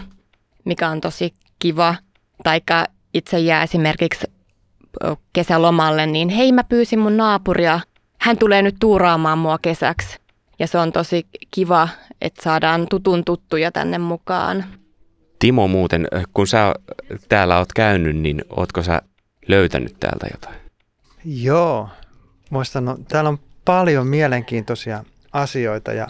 mikä 0.66 0.90
on 0.90 1.02
tosi 1.02 1.34
kiva. 1.60 1.96
Taikka 2.44 2.86
itse 3.14 3.40
jää 3.40 3.64
esimerkiksi 3.64 4.28
kesälomalle, 5.34 6.06
niin 6.06 6.30
hei 6.30 6.52
mä 6.52 6.64
pyysin 6.64 7.00
mun 7.00 7.18
naapuria, 7.18 7.80
hän 8.20 8.38
tulee 8.38 8.62
nyt 8.62 8.76
tuuraamaan 8.80 9.38
mua 9.38 9.58
kesäksi. 9.62 10.18
Ja 10.60 10.68
se 10.68 10.78
on 10.78 10.92
tosi 10.92 11.28
kiva, 11.52 11.90
että 12.22 12.44
saadaan 12.44 12.88
tutun 12.90 13.24
tuttuja 13.26 13.72
tänne 13.72 13.98
mukaan. 13.98 14.66
Timo 15.40 15.68
muuten, 15.68 16.08
kun 16.34 16.48
sä 16.48 16.74
täällä 17.30 17.58
oot 17.58 17.74
käynyt, 17.74 18.18
niin 18.18 18.42
ootko 18.50 18.84
sä 18.84 19.02
löytänyt 19.48 19.96
täältä 20.00 20.28
jotain? 20.32 20.56
Joo, 21.26 21.90
muistan, 22.50 22.86
no, 22.86 22.98
täällä 23.08 23.30
on 23.30 23.40
paljon 23.66 24.08
mielenkiintoisia 24.08 25.04
asioita 25.34 25.94
ja 25.94 26.08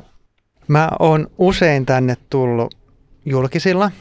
mä 0.67 0.89
oon 0.99 1.27
usein 1.37 1.85
tänne 1.85 2.17
tullut 2.29 2.75
julkisilla 3.25 3.91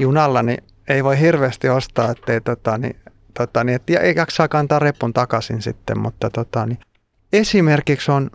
junalla, 0.00 0.42
niin 0.42 0.64
ei 0.88 1.04
voi 1.04 1.20
hirveästi 1.20 1.68
ostaa, 1.68 2.10
ettei 2.10 2.40
tota, 2.40 2.78
niin, 2.78 2.96
tota, 3.34 3.64
niin, 3.64 3.76
et, 3.76 3.90
ja 3.90 4.00
eikä 4.00 4.26
saa 4.30 4.48
kantaa 4.48 4.78
repun 4.78 5.12
takaisin 5.12 5.62
sitten, 5.62 5.98
mutta 5.98 6.30
tota, 6.30 6.66
niin, 6.66 6.78
esimerkiksi 7.32 8.10
on 8.10 8.30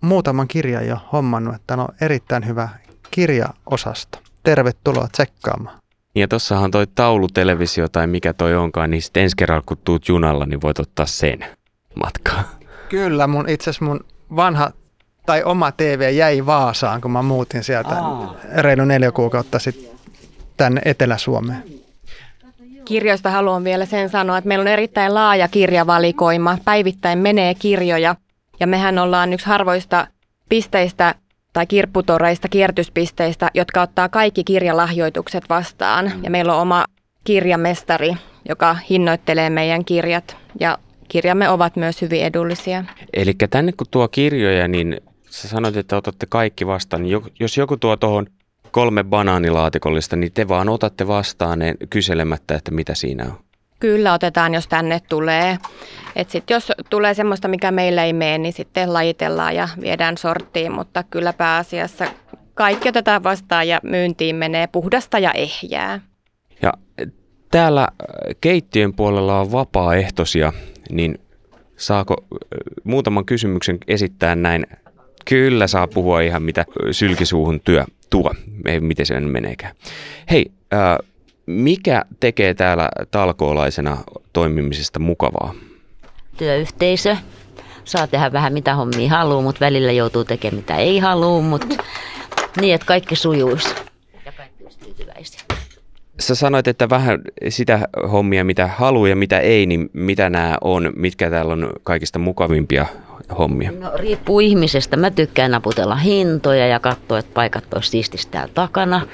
muutaman 0.00 0.48
kirjan 0.48 0.86
jo 0.86 0.96
hommannut, 1.12 1.54
että 1.54 1.74
on 1.74 1.88
erittäin 2.00 2.46
hyvä 2.46 2.68
kirjaosasto. 3.10 4.18
Tervetuloa 4.42 5.08
tsekkaamaan. 5.12 5.78
Ja 6.14 6.28
tossahan 6.28 6.70
toi 6.70 6.86
taulutelevisio 6.86 7.88
tai 7.88 8.06
mikä 8.06 8.32
toi 8.32 8.54
onkaan, 8.54 8.90
niin 8.90 9.02
sitten 9.02 9.22
ensi 9.22 9.36
kerralla 9.36 9.62
kun 9.66 9.78
tuut 9.84 10.08
junalla, 10.08 10.46
niin 10.46 10.60
voit 10.60 10.78
ottaa 10.78 11.06
sen 11.06 11.46
matkaan. 11.94 12.44
Kyllä, 12.88 13.26
mun 13.26 13.48
itse 13.48 13.70
asiassa 13.70 13.84
mun 13.84 14.00
vanha 14.36 14.70
tai 15.26 15.44
oma 15.44 15.72
TV 15.72 16.10
jäi 16.14 16.46
Vaasaan, 16.46 17.00
kun 17.00 17.10
mä 17.10 17.22
muutin 17.22 17.64
sieltä 17.64 17.88
Aa. 17.88 18.34
reilu 18.56 18.84
neljä 18.84 19.12
kuukautta 19.12 19.58
sitten 19.58 19.90
tänne 20.56 20.80
Etelä-Suomeen. 20.84 21.64
Kirjoista 22.84 23.30
haluan 23.30 23.64
vielä 23.64 23.86
sen 23.86 24.08
sanoa, 24.08 24.38
että 24.38 24.48
meillä 24.48 24.62
on 24.62 24.68
erittäin 24.68 25.14
laaja 25.14 25.48
kirjavalikoima. 25.48 26.58
Päivittäin 26.64 27.18
menee 27.18 27.54
kirjoja 27.54 28.14
ja 28.60 28.66
mehän 28.66 28.98
ollaan 28.98 29.32
yksi 29.32 29.46
harvoista 29.46 30.06
pisteistä 30.48 31.14
tai 31.52 31.66
kirpputoreista, 31.66 32.48
kiertyspisteistä, 32.48 33.50
jotka 33.54 33.82
ottaa 33.82 34.08
kaikki 34.08 34.44
kirjalahjoitukset 34.44 35.44
vastaan. 35.48 36.12
Mm. 36.16 36.24
Ja 36.24 36.30
meillä 36.30 36.54
on 36.54 36.60
oma 36.62 36.84
kirjamestari, 37.24 38.14
joka 38.48 38.76
hinnoittelee 38.90 39.50
meidän 39.50 39.84
kirjat 39.84 40.36
ja 40.60 40.78
kirjamme 41.08 41.48
ovat 41.48 41.76
myös 41.76 42.02
hyvin 42.02 42.22
edullisia. 42.22 42.84
Eli 43.12 43.34
tänne 43.50 43.72
kun 43.72 43.86
tuo 43.90 44.08
kirjoja, 44.08 44.68
niin 44.68 45.00
sä 45.30 45.48
sanoit, 45.48 45.76
että 45.76 45.96
otatte 45.96 46.26
kaikki 46.26 46.66
vastaan. 46.66 47.02
Niin 47.02 47.22
jos 47.40 47.56
joku 47.56 47.76
tuo 47.76 47.96
tuohon 47.96 48.26
kolme 48.70 49.04
banaanilaatikollista, 49.04 50.16
niin 50.16 50.32
te 50.32 50.48
vaan 50.48 50.68
otatte 50.68 51.06
vastaan 51.06 51.58
ne 51.58 51.74
kyselemättä, 51.90 52.54
että 52.54 52.70
mitä 52.70 52.94
siinä 52.94 53.24
on. 53.24 53.49
Kyllä 53.80 54.12
otetaan, 54.12 54.54
jos 54.54 54.68
tänne 54.68 55.00
tulee. 55.08 55.58
Et 56.16 56.30
sit 56.30 56.50
jos 56.50 56.72
tulee 56.90 57.14
semmoista, 57.14 57.48
mikä 57.48 57.70
meillä 57.70 58.04
ei 58.04 58.12
mene, 58.12 58.38
niin 58.38 58.52
sitten 58.52 58.92
lajitellaan 58.92 59.56
ja 59.56 59.68
viedään 59.80 60.16
sorttiin, 60.16 60.72
mutta 60.72 61.02
kyllä 61.02 61.32
pääasiassa 61.32 62.06
kaikki 62.54 62.88
otetaan 62.88 63.22
vastaan 63.22 63.68
ja 63.68 63.80
myyntiin 63.82 64.36
menee 64.36 64.66
puhdasta 64.66 65.18
ja 65.18 65.32
ehjää. 65.32 66.00
Ja 66.62 66.72
täällä 67.50 67.82
äh, 67.82 67.88
keittiön 68.40 68.94
puolella 68.94 69.40
on 69.40 69.52
vapaaehtoisia, 69.52 70.52
niin 70.90 71.18
saako 71.76 72.16
äh, 72.22 72.38
muutaman 72.84 73.24
kysymyksen 73.24 73.78
esittää 73.88 74.36
näin? 74.36 74.66
Kyllä 75.24 75.66
saa 75.66 75.86
puhua 75.86 76.20
ihan 76.20 76.42
mitä 76.42 76.64
sylkisuuhun 76.90 77.60
työ 77.60 77.84
tuo, 78.10 78.34
ei 78.66 78.80
miten 78.80 79.06
se 79.06 79.20
meneekään. 79.20 79.74
Hei, 80.30 80.46
äh, 80.72 81.09
mikä 81.50 82.04
tekee 82.20 82.54
täällä 82.54 82.88
talkoolaisena 83.10 83.98
toimimisesta 84.32 84.98
mukavaa? 84.98 85.54
Työyhteisö. 86.36 87.16
Saa 87.84 88.06
tehdä 88.06 88.32
vähän 88.32 88.52
mitä 88.52 88.74
hommia 88.74 89.10
haluaa, 89.10 89.42
mutta 89.42 89.60
välillä 89.60 89.92
joutuu 89.92 90.24
tekemään 90.24 90.56
mitä 90.56 90.76
ei 90.76 90.98
halua, 90.98 91.42
mutta 91.42 91.66
niin, 92.60 92.74
että 92.74 92.86
kaikki 92.86 93.16
sujuisi 93.16 93.68
ja 94.26 94.32
kaikki 94.32 94.64
olisi 94.64 94.78
tyytyväisiä. 94.78 95.40
Sä 96.18 96.34
sanoit, 96.34 96.68
että 96.68 96.90
vähän 96.90 97.20
sitä 97.48 97.88
hommia, 98.12 98.44
mitä 98.44 98.66
haluaa 98.66 99.08
ja 99.08 99.16
mitä 99.16 99.40
ei, 99.40 99.66
niin 99.66 99.90
mitä 99.92 100.30
nämä 100.30 100.58
on, 100.60 100.92
mitkä 100.96 101.30
täällä 101.30 101.52
on 101.52 101.72
kaikista 101.82 102.18
mukavimpia 102.18 102.86
hommia? 103.38 103.72
No 103.72 103.90
riippuu 103.94 104.40
ihmisestä. 104.40 104.96
Mä 104.96 105.10
tykkään 105.10 105.50
naputella 105.50 105.96
hintoja 105.96 106.66
ja 106.66 106.80
katsoa, 106.80 107.18
että 107.18 107.34
paikat 107.34 107.74
olisi 107.74 107.90
siististi 107.90 108.32
täällä 108.32 108.54
takana. 108.54 109.06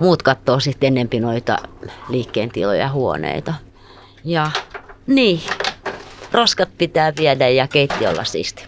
Muut 0.00 0.22
katsoo 0.22 0.60
sitten 0.60 0.86
ennempi 0.86 1.20
noita 1.20 1.56
liikkeen 2.08 2.48
tiloja 2.48 2.88
huoneita. 2.88 3.54
Ja 4.24 4.50
niin, 5.06 5.40
roskat 6.32 6.68
pitää 6.78 7.12
viedä 7.18 7.48
ja 7.48 7.68
keittiö 7.68 8.10
olla 8.10 8.24
siisti. 8.24 8.64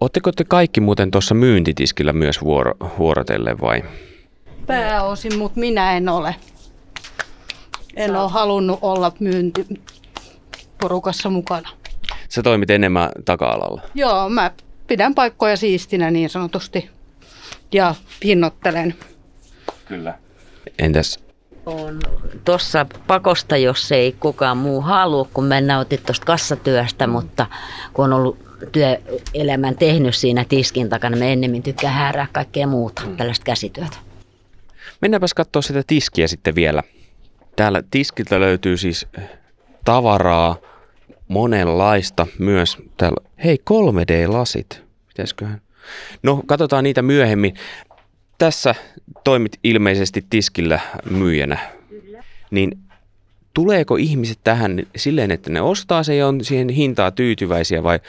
Oletteko 0.00 0.32
te 0.32 0.44
kaikki 0.44 0.80
muuten 0.80 1.10
tuossa 1.10 1.34
myyntitiskillä 1.34 2.12
myös 2.12 2.42
vuoro, 2.42 2.74
vuorotelle 2.98 3.60
vai? 3.60 3.82
Pääosin, 4.66 5.38
mutta 5.38 5.60
minä 5.60 5.96
en 5.96 6.08
ole. 6.08 6.34
En 7.96 8.16
ole 8.16 8.30
halunnut 8.30 8.78
olla 8.82 9.12
myyntiporukassa 9.20 11.30
mukana. 11.30 11.68
Sä 12.28 12.42
toimit 12.42 12.70
enemmän 12.70 13.10
taka-alalla? 13.24 13.82
Joo, 13.94 14.28
mä 14.28 14.50
pidän 14.86 15.14
paikkoja 15.14 15.56
siistinä 15.56 16.10
niin 16.10 16.30
sanotusti 16.30 16.90
ja 17.72 17.94
hinnoittelen. 18.24 18.94
Kyllä. 19.84 20.18
Entäs 20.80 21.18
on 21.66 22.00
tuossa 22.44 22.86
pakosta, 23.06 23.56
jos 23.56 23.92
ei 23.92 24.12
kukaan 24.12 24.56
muu 24.56 24.80
halua, 24.80 25.28
kun 25.34 25.44
mä 25.44 25.60
nautin 25.60 26.00
tuosta 26.06 26.26
kassatyöstä, 26.26 27.06
mutta 27.06 27.46
kun 27.92 28.04
on 28.04 28.12
ollut 28.12 28.38
työelämän 28.72 29.76
tehnyt 29.76 30.14
siinä 30.14 30.44
tiskin 30.48 30.88
takana, 30.88 31.16
mä 31.16 31.24
ennemmin 31.24 31.62
tykkään 31.62 31.94
häärää 31.94 32.26
kaikkea 32.32 32.66
muuta, 32.66 33.02
mm. 33.06 33.16
tällaista 33.16 33.44
käsityötä. 33.44 33.96
Mennäänpäs 35.00 35.34
katsoa 35.34 35.62
sitä 35.62 35.82
tiskiä 35.86 36.28
sitten 36.28 36.54
vielä. 36.54 36.82
Täällä 37.56 37.82
tiskiltä 37.90 38.40
löytyy 38.40 38.76
siis 38.76 39.06
tavaraa, 39.84 40.56
monenlaista 41.28 42.26
myös. 42.38 42.78
Täällä, 42.96 43.16
hei 43.44 43.58
3D-lasit, 43.70 44.82
pitäisiköhän? 45.08 45.60
No, 46.22 46.42
katsotaan 46.46 46.84
niitä 46.84 47.02
myöhemmin 47.02 47.54
tässä 48.40 48.74
toimit 49.24 49.58
ilmeisesti 49.64 50.24
tiskillä 50.30 50.80
myyjänä. 51.10 51.58
Kyllä. 51.88 52.24
Niin 52.50 52.78
tuleeko 53.54 53.96
ihmiset 53.96 54.38
tähän 54.44 54.82
silleen, 54.96 55.30
että 55.30 55.50
ne 55.50 55.60
ostaa 55.60 56.02
se 56.02 56.16
ja 56.16 56.28
on 56.28 56.44
siihen 56.44 56.68
hintaa 56.68 57.10
tyytyväisiä 57.10 57.82
vai 57.82 58.00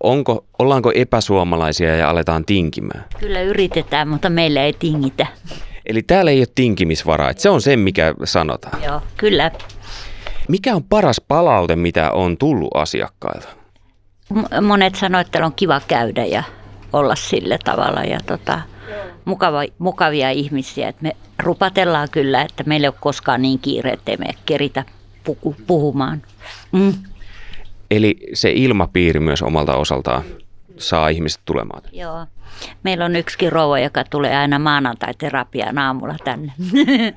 onko, 0.00 0.44
ollaanko 0.58 0.92
epäsuomalaisia 0.94 1.96
ja 1.96 2.10
aletaan 2.10 2.44
tinkimään? 2.44 3.04
Kyllä 3.20 3.40
yritetään, 3.40 4.08
mutta 4.08 4.30
meillä 4.30 4.64
ei 4.64 4.72
tingitä. 4.72 5.26
Eli 5.86 6.02
täällä 6.02 6.30
ei 6.30 6.40
ole 6.40 6.46
tinkimisvaraa, 6.54 7.30
että 7.30 7.42
se 7.42 7.50
on 7.50 7.62
se, 7.62 7.76
mikä 7.76 8.14
sanotaan. 8.24 8.82
Joo, 8.82 9.00
kyllä. 9.16 9.50
Mikä 10.48 10.74
on 10.74 10.84
paras 10.84 11.20
palaute, 11.28 11.76
mitä 11.76 12.10
on 12.10 12.36
tullut 12.36 12.70
asiakkailta? 12.74 13.48
Monet 14.62 14.94
sanoivat, 14.94 15.26
että 15.26 15.46
on 15.46 15.54
kiva 15.54 15.80
käydä 15.88 16.24
ja 16.24 16.42
olla 16.92 17.14
sille 17.14 17.58
tavalla. 17.64 18.00
Ja 18.00 18.18
tota, 18.26 18.60
mukava, 19.24 19.62
mukavia 19.78 20.30
ihmisiä. 20.30 20.88
Et 20.88 21.02
me 21.02 21.16
rupatellaan 21.42 22.08
kyllä, 22.10 22.42
että 22.42 22.64
meillä 22.66 22.84
ei 22.84 22.88
ole 22.88 22.94
koskaan 23.00 23.42
niin 23.42 23.58
kiire, 23.58 23.90
ettei 23.90 24.16
me 24.16 24.26
keritä 24.46 24.84
puku, 25.24 25.56
puhumaan. 25.66 26.22
Mm. 26.72 26.94
Eli 27.90 28.16
se 28.34 28.50
ilmapiiri 28.50 29.20
myös 29.20 29.42
omalta 29.42 29.76
osaltaan 29.76 30.22
saa 30.78 31.08
ihmiset 31.08 31.40
tulemaan. 31.44 31.82
Joo. 31.92 32.26
Meillä 32.82 33.04
on 33.04 33.16
yksikin 33.16 33.52
rouva, 33.52 33.78
joka 33.78 34.04
tulee 34.04 34.36
aina 34.36 34.58
maanantai-terapiaan 34.58 35.78
aamulla 35.78 36.16
tänne. 36.24 36.52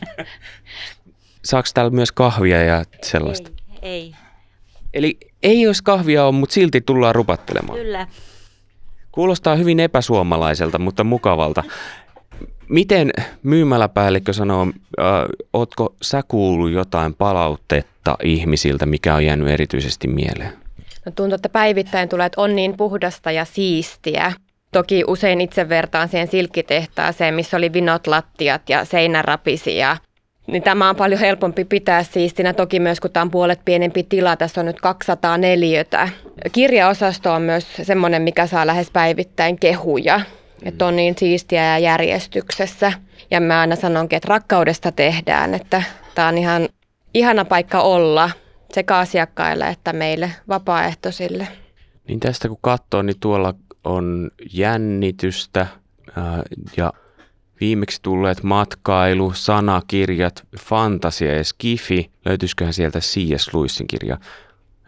Saako 1.46 1.70
täällä 1.74 1.92
myös 1.92 2.12
kahvia 2.12 2.64
ja 2.64 2.84
sellaista? 3.04 3.50
Ei. 3.82 3.92
ei. 3.92 4.16
Eli 4.94 5.18
Ei 5.44 5.68
olisi 5.68 5.84
kahvia 5.84 6.26
ole, 6.26 6.32
mutta 6.32 6.54
silti 6.54 6.82
tullaan 6.82 7.16
rupattelemaan. 7.16 7.80
Kyllä. 7.80 8.08
Kuulostaa 9.18 9.56
hyvin 9.56 9.80
epäsuomalaiselta, 9.80 10.80
mutta 10.80 11.04
mukavalta. 11.04 11.64
Miten 12.70 13.12
myymäläpäällikkö 13.44 14.34
sanoo, 14.34 14.68
äh, 15.00 15.06
ootko 15.54 15.96
sä 16.02 16.24
kuullut 16.28 16.72
jotain 16.72 17.14
palautetta 17.14 18.18
ihmisiltä, 18.24 18.86
mikä 18.86 19.16
on 19.16 19.26
jäänyt 19.26 19.48
erityisesti 19.48 20.08
mieleen? 20.08 20.54
No 21.06 21.12
tuntuu, 21.16 21.36
että 21.36 21.50
päivittäin 21.50 22.10
tulee, 22.10 22.26
että 22.26 22.42
on 22.42 22.56
niin 22.56 22.78
puhdasta 22.78 23.32
ja 23.32 23.46
siistiä. 23.46 24.34
Toki 24.72 25.04
usein 25.08 25.42
itse 25.42 25.70
vertaan 25.70 26.10
siihen 26.10 26.28
silkkitehtaaseen, 26.28 27.34
missä 27.34 27.58
oli 27.58 27.74
vinot 27.74 28.08
lattiat 28.08 28.70
ja 28.70 28.86
seinärapisi 28.86 29.78
ja 29.78 29.98
niin 30.48 30.64
tämä 30.64 30.90
on 30.90 30.96
paljon 30.96 31.20
helpompi 31.20 31.66
pitää 31.66 32.04
siistinä. 32.04 32.54
Toki 32.54 32.80
myös 32.80 33.00
kun 33.00 33.12
tämä 33.12 33.22
on 33.22 33.32
puolet 33.32 33.60
pienempi 33.66 34.04
tila, 34.04 34.36
tässä 34.36 34.62
on 34.62 34.66
nyt 34.66 34.82
200 34.82 35.38
neliötä. 35.38 36.10
Kirjaosasto 36.52 37.34
on 37.34 37.42
myös 37.42 37.68
semmoinen, 37.84 38.22
mikä 38.22 38.48
saa 38.48 38.68
lähes 38.68 38.92
päivittäin 38.92 39.60
kehuja. 39.60 40.22
Että 40.64 40.86
on 40.86 40.96
niin 40.96 41.16
siistiä 41.18 41.64
ja 41.64 41.80
järjestyksessä. 41.80 42.94
Ja 43.32 43.40
mä 43.40 43.60
aina 43.60 43.76
sanonkin, 43.76 44.18
että 44.18 44.30
rakkaudesta 44.30 44.92
tehdään, 44.92 45.54
että 45.54 45.84
tämä 46.16 46.28
on 46.28 46.38
ihan 46.38 46.70
ihana 47.14 47.46
paikka 47.46 47.82
olla 47.82 48.30
sekä 48.74 48.98
asiakkaille 48.98 49.68
että 49.68 49.94
meille 49.94 50.32
vapaaehtoisille. 50.48 51.48
Niin 52.08 52.20
tästä 52.20 52.48
kun 52.48 52.58
katsoo, 52.62 53.02
niin 53.02 53.20
tuolla 53.20 53.54
on 53.84 54.30
jännitystä 54.54 55.68
ja 56.78 56.94
viimeksi 57.60 58.00
tulleet 58.02 58.44
matkailu, 58.44 59.34
sanakirjat, 59.36 60.48
fantasia 60.60 61.38
ja 61.38 61.44
skifi. 61.44 62.12
Löytyisiköhän 62.26 62.74
sieltä 62.74 63.00
C.S. 63.00 63.54
Lewisin 63.54 63.88
kirja? 63.88 64.18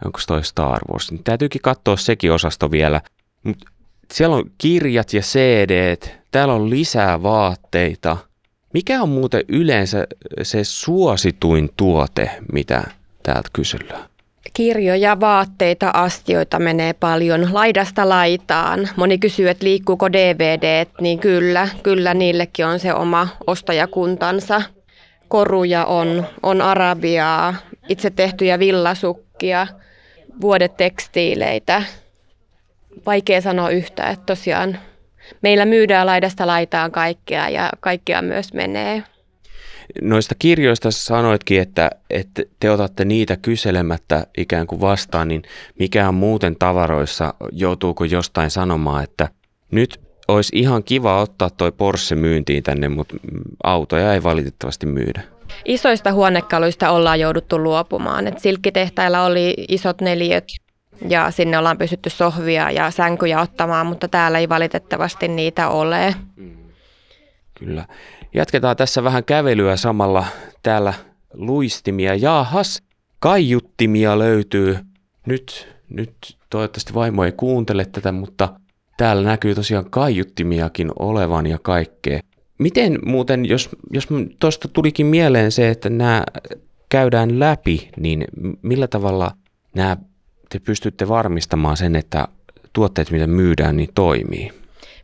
Onko 0.04 0.20
toi 0.26 0.44
Star 0.44 0.80
Wars? 0.92 1.10
Niin 1.10 1.24
täytyykin 1.24 1.60
katsoa 1.62 1.96
sekin 1.96 2.32
osasto 2.32 2.70
vielä. 2.70 3.00
Mut 3.42 3.64
siellä 4.12 4.36
on 4.36 4.50
kirjat 4.58 5.12
ja 5.12 5.20
cd 5.20 5.96
täällä 6.30 6.54
on 6.54 6.70
lisää 6.70 7.22
vaatteita. 7.22 8.16
Mikä 8.74 9.02
on 9.02 9.08
muuten 9.08 9.42
yleensä 9.48 10.06
se 10.42 10.64
suosituin 10.64 11.70
tuote, 11.76 12.30
mitä 12.52 12.84
täältä 13.22 13.48
kysellään? 13.52 14.09
Kirjoja, 14.52 15.20
vaatteita, 15.20 15.90
astioita 15.94 16.58
menee 16.58 16.92
paljon 16.92 17.48
laidasta 17.52 18.08
laitaan. 18.08 18.88
Moni 18.96 19.18
kysyy, 19.18 19.48
että 19.48 19.64
liikkuuko 19.64 20.12
DVD, 20.12 20.86
niin 21.00 21.18
kyllä, 21.18 21.68
kyllä 21.82 22.14
niillekin 22.14 22.66
on 22.66 22.78
se 22.78 22.94
oma 22.94 23.28
ostajakuntansa. 23.46 24.62
Koruja 25.28 25.84
on, 25.84 26.26
on 26.42 26.62
arabiaa, 26.62 27.54
itse 27.88 28.10
tehtyjä 28.10 28.58
villasukkia, 28.58 29.66
vuodetekstiileitä. 30.40 31.82
Vaikea 33.06 33.40
sanoa 33.40 33.70
yhtä, 33.70 34.08
että 34.08 34.26
tosiaan 34.26 34.78
meillä 35.42 35.64
myydään 35.64 36.06
laidasta 36.06 36.46
laitaan 36.46 36.90
kaikkea 36.90 37.48
ja 37.48 37.70
kaikkea 37.80 38.22
myös 38.22 38.52
menee. 38.52 39.02
Noista 40.02 40.34
kirjoista 40.38 40.90
sanoitkin, 40.90 41.60
että, 41.60 41.90
että 42.10 42.42
te 42.60 42.70
otatte 42.70 43.04
niitä 43.04 43.36
kyselemättä 43.36 44.26
ikään 44.38 44.66
kuin 44.66 44.80
vastaan, 44.80 45.28
niin 45.28 45.42
mikä 45.78 46.08
on 46.08 46.14
muuten 46.14 46.56
tavaroissa, 46.58 47.34
joutuuko 47.52 48.04
jostain 48.04 48.50
sanomaan, 48.50 49.04
että 49.04 49.28
nyt 49.70 50.00
olisi 50.28 50.58
ihan 50.58 50.84
kiva 50.84 51.20
ottaa 51.20 51.50
toi 51.50 51.72
Porsche 51.72 52.16
myyntiin 52.16 52.62
tänne, 52.62 52.88
mutta 52.88 53.16
autoja 53.64 54.14
ei 54.14 54.22
valitettavasti 54.22 54.86
myydä. 54.86 55.22
Isoista 55.64 56.12
huonekaluista 56.12 56.90
ollaan 56.90 57.20
jouduttu 57.20 57.58
luopumaan. 57.58 58.26
Et 58.26 58.38
silkkitehtailla 58.38 59.24
oli 59.24 59.54
isot 59.68 60.00
neliöt 60.00 60.44
ja 61.08 61.30
sinne 61.30 61.58
ollaan 61.58 61.78
pystytty 61.78 62.10
sohvia 62.10 62.70
ja 62.70 62.90
sänkyjä 62.90 63.40
ottamaan, 63.40 63.86
mutta 63.86 64.08
täällä 64.08 64.38
ei 64.38 64.48
valitettavasti 64.48 65.28
niitä 65.28 65.68
ole. 65.68 66.14
Kyllä. 67.58 67.84
Jatketaan 68.34 68.76
tässä 68.76 69.04
vähän 69.04 69.24
kävelyä 69.24 69.76
samalla. 69.76 70.26
Täällä 70.62 70.94
luistimia. 71.34 72.14
Jaahas, 72.14 72.82
kaiuttimia 73.18 74.18
löytyy. 74.18 74.78
Nyt, 75.26 75.68
nyt 75.88 76.12
toivottavasti 76.50 76.94
vaimo 76.94 77.24
ei 77.24 77.32
kuuntele 77.32 77.84
tätä, 77.84 78.12
mutta 78.12 78.48
täällä 78.96 79.22
näkyy 79.22 79.54
tosiaan 79.54 79.90
kaiuttimiakin 79.90 80.90
olevan 80.98 81.46
ja 81.46 81.58
kaikkea. 81.62 82.20
Miten 82.58 82.98
muuten, 83.04 83.46
jos, 83.46 83.68
jos 83.90 84.08
tuosta 84.40 84.68
tulikin 84.68 85.06
mieleen 85.06 85.52
se, 85.52 85.68
että 85.68 85.90
nämä 85.90 86.24
käydään 86.88 87.40
läpi, 87.40 87.90
niin 87.96 88.24
millä 88.62 88.88
tavalla 88.88 89.30
nämä 89.74 89.96
te 90.48 90.58
pystytte 90.58 91.08
varmistamaan 91.08 91.76
sen, 91.76 91.96
että 91.96 92.28
tuotteet, 92.72 93.10
mitä 93.10 93.26
myydään, 93.26 93.76
niin 93.76 93.90
toimii? 93.94 94.52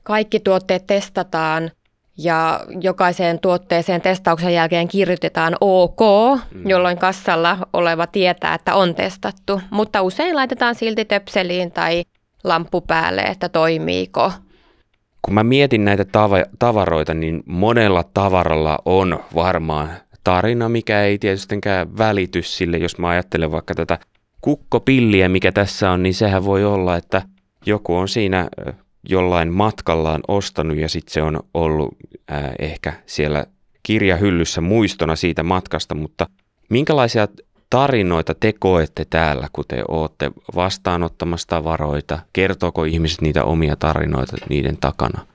Kaikki 0.02 0.40
tuotteet 0.40 0.86
testataan 0.86 1.70
ja 2.18 2.60
jokaiseen 2.80 3.40
tuotteeseen 3.40 4.00
testauksen 4.00 4.54
jälkeen 4.54 4.88
kirjoitetaan 4.88 5.56
OK, 5.60 6.00
mm. 6.54 6.68
jolloin 6.68 6.98
kassalla 6.98 7.58
oleva 7.72 8.06
tietää, 8.06 8.54
että 8.54 8.74
on 8.74 8.94
testattu. 8.94 9.60
Mutta 9.70 10.02
usein 10.02 10.36
laitetaan 10.36 10.74
silti 10.74 11.04
töpseliin 11.04 11.72
tai 11.72 12.02
lamppu 12.44 12.80
päälle, 12.80 13.20
että 13.20 13.48
toimiiko. 13.48 14.32
Kun 15.22 15.34
mä 15.34 15.44
mietin 15.44 15.84
näitä 15.84 16.02
tava- 16.02 16.50
tavaroita, 16.58 17.14
niin 17.14 17.42
monella 17.46 18.04
tavaralla 18.14 18.78
on 18.84 19.20
varmaan 19.34 19.90
tarina, 20.24 20.68
mikä 20.68 21.02
ei 21.02 21.18
tietystikään 21.18 21.98
välity 21.98 22.42
sille, 22.42 22.76
jos 22.76 22.98
mä 22.98 23.08
ajattelen 23.08 23.52
vaikka 23.52 23.74
tätä 23.74 23.98
kukkopilliä, 24.40 25.28
mikä 25.28 25.52
tässä 25.52 25.90
on, 25.90 26.02
niin 26.02 26.14
sehän 26.14 26.44
voi 26.44 26.64
olla, 26.64 26.96
että 26.96 27.22
joku 27.66 27.96
on 27.96 28.08
siinä 28.08 28.48
jollain 29.08 29.52
matkallaan 29.52 30.20
ostanut 30.28 30.76
ja 30.76 30.88
sitten 30.88 31.12
se 31.12 31.22
on 31.22 31.40
ollut 31.54 31.96
ää, 32.28 32.54
ehkä 32.58 32.92
siellä 33.06 33.46
kirjahyllyssä 33.82 34.60
muistona 34.60 35.16
siitä 35.16 35.42
matkasta, 35.42 35.94
mutta 35.94 36.26
minkälaisia 36.70 37.28
tarinoita 37.70 38.34
te 38.34 38.52
koette 38.58 39.04
täällä, 39.10 39.48
kun 39.52 39.64
te 39.68 39.82
olette 39.88 40.30
vastaanottamassa 40.54 41.48
tavaroita? 41.48 42.18
Kertooko 42.32 42.84
ihmiset 42.84 43.20
niitä 43.20 43.44
omia 43.44 43.76
tarinoita 43.76 44.36
niiden 44.48 44.76
takana? 44.76 45.26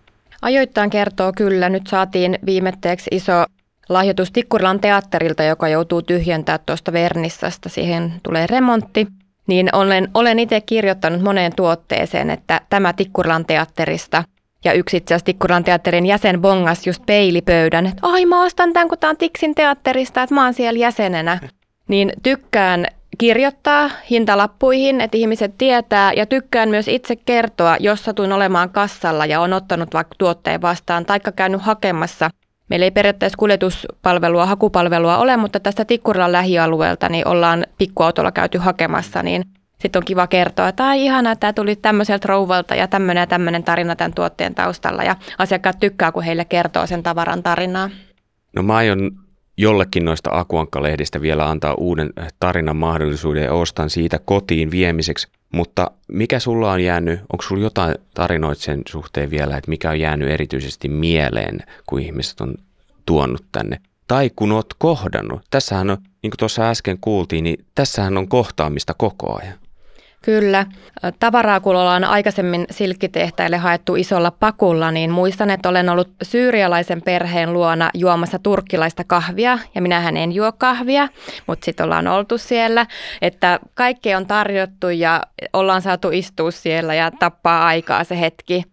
Ajoittain 0.41 0.89
kertoo 0.89 1.31
kyllä. 1.38 1.69
Nyt 1.69 1.88
saatiin 1.88 2.39
viimetteeksi 2.45 3.10
iso 3.13 3.45
lahjoitus 3.89 4.31
Tikkurilan 4.31 4.79
teatterilta, 4.79 5.43
joka 5.43 5.67
joutuu 5.67 6.01
tyhjentää 6.01 6.57
tuosta 6.57 6.93
Vernissasta. 6.93 7.69
Siihen 7.69 8.13
tulee 8.23 8.47
remontti 8.47 9.07
niin 9.51 9.75
olen, 9.75 10.09
olen 10.13 10.39
itse 10.39 10.61
kirjoittanut 10.61 11.21
moneen 11.21 11.55
tuotteeseen, 11.55 12.29
että 12.29 12.61
tämä 12.69 12.93
Tikkurilan 12.93 13.45
teatterista 13.45 14.23
ja 14.65 14.73
yksi 14.73 14.97
itse 14.97 15.13
asiassa 15.13 15.25
Tikkurilan 15.25 15.63
teatterin 15.63 16.05
jäsen 16.05 16.41
bongas 16.41 16.87
just 16.87 17.05
peilipöydän, 17.05 17.85
että 17.85 17.99
ai 18.07 18.25
mä 18.25 18.43
ostan 18.43 18.73
tämän, 18.73 18.89
kun 18.89 18.97
tämä 18.97 19.09
on 19.09 19.17
Tiksin 19.17 19.55
teatterista, 19.55 20.23
että 20.23 20.35
mä 20.35 20.43
oon 20.43 20.53
siellä 20.53 20.79
jäsenenä. 20.79 21.39
Niin 21.87 22.13
tykkään 22.23 22.85
kirjoittaa 23.17 23.89
hintalappuihin, 24.09 25.01
että 25.01 25.17
ihmiset 25.17 25.57
tietää 25.57 26.13
ja 26.13 26.25
tykkään 26.25 26.69
myös 26.69 26.87
itse 26.87 27.15
kertoa, 27.15 27.77
jos 27.79 28.03
satuin 28.03 28.31
olemaan 28.31 28.69
kassalla 28.69 29.25
ja 29.25 29.41
on 29.41 29.53
ottanut 29.53 29.93
vaikka 29.93 30.15
tuotteen 30.17 30.61
vastaan, 30.61 31.05
taikka 31.05 31.31
käynyt 31.31 31.61
hakemassa– 31.61 32.29
Meillä 32.71 32.84
ei 32.84 32.91
periaatteessa 32.91 33.38
kuljetuspalvelua, 33.38 34.45
hakupalvelua 34.45 35.17
ole, 35.17 35.38
mutta 35.38 35.60
tästä 35.60 35.86
Tikkurilan 35.86 36.31
lähialueelta 36.31 37.10
niin 37.10 37.27
ollaan 37.27 37.65
pikkuautolla 37.77 38.31
käyty 38.31 38.57
hakemassa, 38.57 39.23
niin 39.23 39.43
sitten 39.79 39.99
on 39.99 40.05
kiva 40.05 40.27
kertoa, 40.27 40.67
että 40.67 40.88
ai 40.88 41.05
ihana, 41.05 41.31
että 41.31 41.39
tämä 41.39 41.53
tuli 41.53 41.75
tämmöiseltä 41.75 42.27
rouvalta 42.27 42.75
ja 42.75 42.88
tämmöinen 42.88 43.21
ja 43.21 43.27
tämmöinen 43.27 43.63
tarina 43.63 43.95
tämän 43.95 44.13
tuotteen 44.13 44.55
taustalla. 44.55 45.03
Ja 45.03 45.15
asiakkaat 45.38 45.79
tykkää, 45.79 46.12
kun 46.12 46.23
heille 46.23 46.45
kertoo 46.45 46.88
sen 46.88 47.03
tavaran 47.03 47.43
tarinaa. 47.43 47.89
No 48.55 48.63
mä 48.63 48.75
aion 48.75 49.12
jollekin 49.57 50.05
noista 50.05 50.29
Akuankka-lehdistä 50.34 51.21
vielä 51.21 51.49
antaa 51.49 51.73
uuden 51.73 52.10
tarinan 52.39 52.75
mahdollisuuden 52.75 53.43
ja 53.43 53.53
ostan 53.53 53.89
siitä 53.89 54.19
kotiin 54.25 54.71
viemiseksi. 54.71 55.27
Mutta 55.51 55.91
mikä 56.07 56.39
sulla 56.39 56.71
on 56.71 56.83
jäänyt, 56.83 57.19
onko 57.19 57.43
sulla 57.43 57.63
jotain 57.63 57.95
tarinoita 58.13 58.61
sen 58.61 58.81
suhteen 58.89 59.29
vielä, 59.29 59.57
että 59.57 59.69
mikä 59.69 59.89
on 59.89 59.99
jäänyt 59.99 60.29
erityisesti 60.29 60.89
mieleen, 60.89 61.59
kun 61.87 61.99
ihmiset 61.99 62.41
on 62.41 62.55
tuonut 63.05 63.45
tänne? 63.51 63.79
Tai 64.07 64.31
kun 64.35 64.51
oot 64.51 64.73
kohdannut. 64.77 65.41
Tässähän 65.49 65.89
on, 65.89 65.97
niin 66.23 66.31
kuin 66.31 66.37
tuossa 66.37 66.69
äsken 66.69 66.97
kuultiin, 67.01 67.43
niin 67.43 67.65
tässähän 67.75 68.17
on 68.17 68.27
kohtaamista 68.27 68.93
koko 68.93 69.39
ajan. 69.39 69.61
Kyllä. 70.25 70.65
Tavaraa, 71.19 71.60
kun 71.60 71.75
ollaan 71.75 72.03
aikaisemmin 72.03 72.65
silkkitehtäille 72.71 73.57
haettu 73.57 73.95
isolla 73.95 74.31
pakulla, 74.31 74.91
niin 74.91 75.12
muistan, 75.12 75.49
että 75.49 75.69
olen 75.69 75.89
ollut 75.89 76.10
syyrialaisen 76.23 77.01
perheen 77.01 77.53
luona 77.53 77.89
juomassa 77.93 78.39
turkkilaista 78.39 79.03
kahvia, 79.03 79.60
ja 79.75 79.81
minähän 79.81 80.17
en 80.17 80.31
juo 80.31 80.51
kahvia, 80.51 81.07
mutta 81.47 81.65
sitten 81.65 81.84
ollaan 81.84 82.07
oltu 82.07 82.38
siellä, 82.38 82.86
että 83.21 83.60
kaikkea 83.73 84.17
on 84.17 84.27
tarjottu 84.27 84.89
ja 84.89 85.21
ollaan 85.53 85.81
saatu 85.81 86.10
istua 86.12 86.51
siellä 86.51 86.93
ja 86.93 87.12
tappaa 87.12 87.65
aikaa 87.65 88.03
se 88.03 88.19
hetki. 88.19 88.63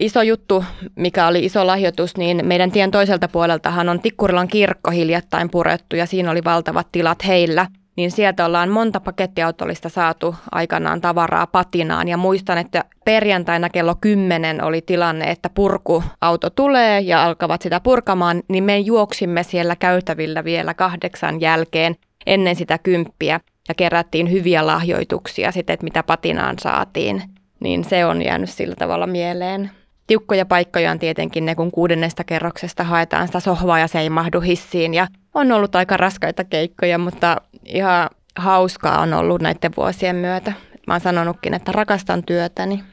Iso 0.00 0.22
juttu, 0.22 0.64
mikä 0.96 1.26
oli 1.26 1.44
iso 1.44 1.66
lahjoitus, 1.66 2.16
niin 2.16 2.46
meidän 2.46 2.72
tien 2.72 2.90
toiselta 2.90 3.28
puoleltahan 3.28 3.88
on 3.88 4.00
Tikkurilan 4.00 4.48
kirkko 4.48 4.90
hiljattain 4.90 5.50
purettu 5.50 5.96
ja 5.96 6.06
siinä 6.06 6.30
oli 6.30 6.44
valtavat 6.44 6.86
tilat 6.92 7.26
heillä– 7.26 7.66
niin 7.96 8.10
sieltä 8.10 8.46
ollaan 8.46 8.68
monta 8.68 9.00
pakettiautollista 9.00 9.88
saatu 9.88 10.34
aikanaan 10.52 11.00
tavaraa 11.00 11.46
patinaan. 11.46 12.08
Ja 12.08 12.16
muistan, 12.16 12.58
että 12.58 12.84
perjantaina 13.04 13.68
kello 13.68 13.94
10 14.00 14.64
oli 14.64 14.80
tilanne, 14.80 15.30
että 15.30 15.50
purkuauto 15.54 16.50
tulee 16.50 17.00
ja 17.00 17.24
alkavat 17.24 17.62
sitä 17.62 17.80
purkamaan, 17.80 18.42
niin 18.48 18.64
me 18.64 18.78
juoksimme 18.78 19.42
siellä 19.42 19.76
käytävillä 19.76 20.44
vielä 20.44 20.74
kahdeksan 20.74 21.40
jälkeen 21.40 21.96
ennen 22.26 22.56
sitä 22.56 22.78
kymppiä 22.78 23.40
ja 23.68 23.74
kerättiin 23.74 24.30
hyviä 24.30 24.66
lahjoituksia 24.66 25.52
sitten, 25.52 25.74
että 25.74 25.84
mitä 25.84 26.02
patinaan 26.02 26.58
saatiin. 26.58 27.22
Niin 27.60 27.84
se 27.84 28.06
on 28.06 28.22
jäänyt 28.22 28.50
sillä 28.50 28.74
tavalla 28.74 29.06
mieleen. 29.06 29.70
Tiukkoja 30.06 30.46
paikkoja 30.46 30.90
on 30.90 30.98
tietenkin 30.98 31.44
ne, 31.44 31.54
kun 31.54 31.70
kuudennesta 31.70 32.24
kerroksesta 32.24 32.84
haetaan 32.84 33.26
sitä 33.26 33.40
sohvaa 33.40 33.78
ja 33.78 33.88
se 33.88 34.00
ei 34.00 34.10
mahdu 34.10 34.40
hissiin. 34.40 34.94
Ja 34.94 35.06
on 35.34 35.52
ollut 35.52 35.76
aika 35.76 35.96
raskaita 35.96 36.44
keikkoja, 36.44 36.98
mutta 36.98 37.40
ihan 37.64 38.10
hauskaa 38.36 39.00
on 39.00 39.12
ollut 39.12 39.42
näiden 39.42 39.72
vuosien 39.76 40.16
myötä. 40.16 40.52
Mä 40.86 40.94
oon 40.94 41.00
sanonutkin, 41.00 41.54
että 41.54 41.72
rakastan 41.72 42.22
työtäni. 42.24 42.84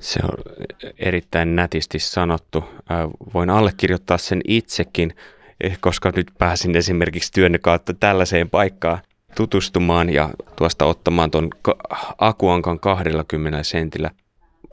Se 0.00 0.20
on 0.22 0.38
erittäin 0.98 1.56
nätisti 1.56 1.98
sanottu. 1.98 2.64
Voin 3.34 3.50
allekirjoittaa 3.50 4.18
sen 4.18 4.40
itsekin, 4.48 5.14
eh, 5.60 5.78
koska 5.80 6.12
nyt 6.16 6.30
pääsin 6.38 6.76
esimerkiksi 6.76 7.32
työnne 7.32 7.58
kautta 7.58 7.94
tällaiseen 7.94 8.50
paikkaan 8.50 8.98
tutustumaan 9.36 10.10
ja 10.10 10.30
tuosta 10.56 10.84
ottamaan 10.84 11.30
tuon 11.30 11.50
akuankan 12.18 12.80
20 12.80 13.62
sentillä. 13.62 14.10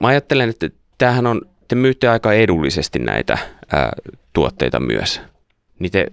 Mä 0.02 0.08
ajattelen, 0.08 0.50
että 0.50 0.70
tämähän 0.98 1.28
on, 1.28 1.42
te 1.68 1.76
myytte 1.76 2.08
aika 2.08 2.34
edullisesti 2.34 3.00
näitä 3.00 3.38
ää, 3.74 3.92
tuotteita 4.34 4.80
myös. 4.80 5.22
Niin 5.80 5.92
te 5.92 6.06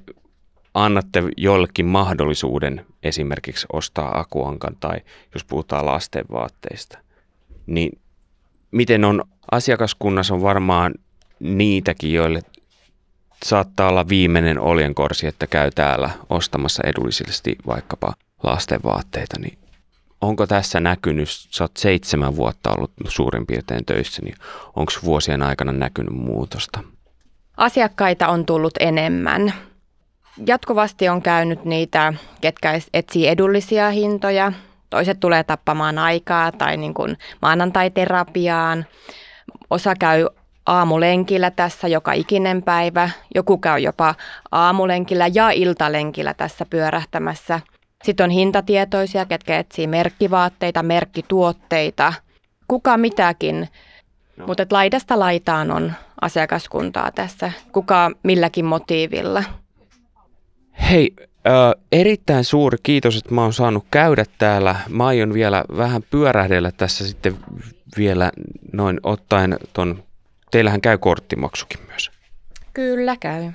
annatte 0.74 1.22
jollekin 1.36 1.86
mahdollisuuden 1.86 2.86
esimerkiksi 3.02 3.66
ostaa 3.72 4.18
akuankan 4.20 4.76
tai 4.80 4.96
jos 5.34 5.44
puhutaan 5.44 5.86
lasten 5.86 6.24
vaatteista. 6.32 6.98
Niin 7.66 7.98
miten 8.70 9.04
on, 9.04 9.24
asiakaskunnassa 9.50 10.34
on 10.34 10.42
varmaan 10.42 10.94
niitäkin, 11.40 12.12
joille 12.12 12.40
saattaa 13.44 13.88
olla 13.88 14.08
viimeinen 14.08 14.60
oljenkorsi, 14.60 15.26
että 15.26 15.46
käy 15.46 15.70
täällä 15.70 16.10
ostamassa 16.30 16.82
edullisesti 16.86 17.56
vaikkapa 17.66 18.14
lasten 18.42 18.80
vaatteita, 18.84 19.38
niin 19.38 19.58
onko 20.20 20.46
tässä 20.46 20.80
näkynyt, 20.80 21.28
sä 21.28 21.64
oot 21.64 21.76
seitsemän 21.76 22.36
vuotta 22.36 22.70
ollut 22.70 22.92
suurin 23.08 23.46
piirtein 23.46 23.84
töissä, 23.84 24.22
niin 24.22 24.34
onko 24.76 24.92
vuosien 25.04 25.42
aikana 25.42 25.72
näkynyt 25.72 26.14
muutosta? 26.14 26.80
Asiakkaita 27.56 28.28
on 28.28 28.46
tullut 28.46 28.74
enemmän. 28.80 29.52
Jatkuvasti 30.46 31.08
on 31.08 31.22
käynyt 31.22 31.64
niitä, 31.64 32.12
ketkä 32.40 32.80
etsii 32.94 33.28
edullisia 33.28 33.90
hintoja. 33.90 34.52
Toiset 34.90 35.20
tulee 35.20 35.44
tappamaan 35.44 35.98
aikaa 35.98 36.52
tai 36.52 36.76
niin 36.76 36.94
kuin 36.94 37.18
maanantai-terapiaan. 37.42 38.86
Osa 39.70 39.94
käy 39.94 40.26
aamulenkillä 40.66 41.50
tässä 41.50 41.88
joka 41.88 42.12
ikinen 42.12 42.62
päivä. 42.62 43.10
Joku 43.34 43.58
käy 43.58 43.78
jopa 43.78 44.14
aamulenkillä 44.52 45.26
ja 45.34 45.50
iltalenkillä 45.50 46.34
tässä 46.34 46.66
pyörähtämässä– 46.70 47.60
sitten 48.04 48.24
on 48.24 48.30
hintatietoisia, 48.30 49.24
ketkä 49.24 49.58
etsii 49.58 49.86
merkkivaatteita, 49.86 50.82
merkkituotteita, 50.82 52.12
kuka 52.68 52.96
mitäkin. 52.96 53.68
No. 54.36 54.46
Mutta 54.46 54.66
laidasta 54.70 55.18
laitaan 55.18 55.70
on 55.70 55.92
asiakaskuntaa 56.20 57.10
tässä, 57.10 57.52
kuka 57.72 58.10
milläkin 58.22 58.64
motiivilla. 58.64 59.44
Hei, 60.90 61.14
äh, 61.18 61.82
erittäin 61.92 62.44
suuri 62.44 62.78
kiitos, 62.82 63.16
että 63.16 63.34
mä 63.34 63.42
oon 63.42 63.52
saanut 63.52 63.84
käydä 63.90 64.24
täällä. 64.38 64.76
Mä 64.88 65.06
aion 65.06 65.34
vielä 65.34 65.64
vähän 65.76 66.02
pyörähdellä 66.10 66.72
tässä 66.72 67.08
sitten 67.08 67.36
vielä 67.96 68.32
noin 68.72 69.00
ottaen 69.02 69.56
ton, 69.72 70.04
teillähän 70.50 70.80
käy 70.80 70.98
korttimaksukin 70.98 71.80
myös. 71.86 72.10
Kyllä 72.72 73.16
käy. 73.16 73.50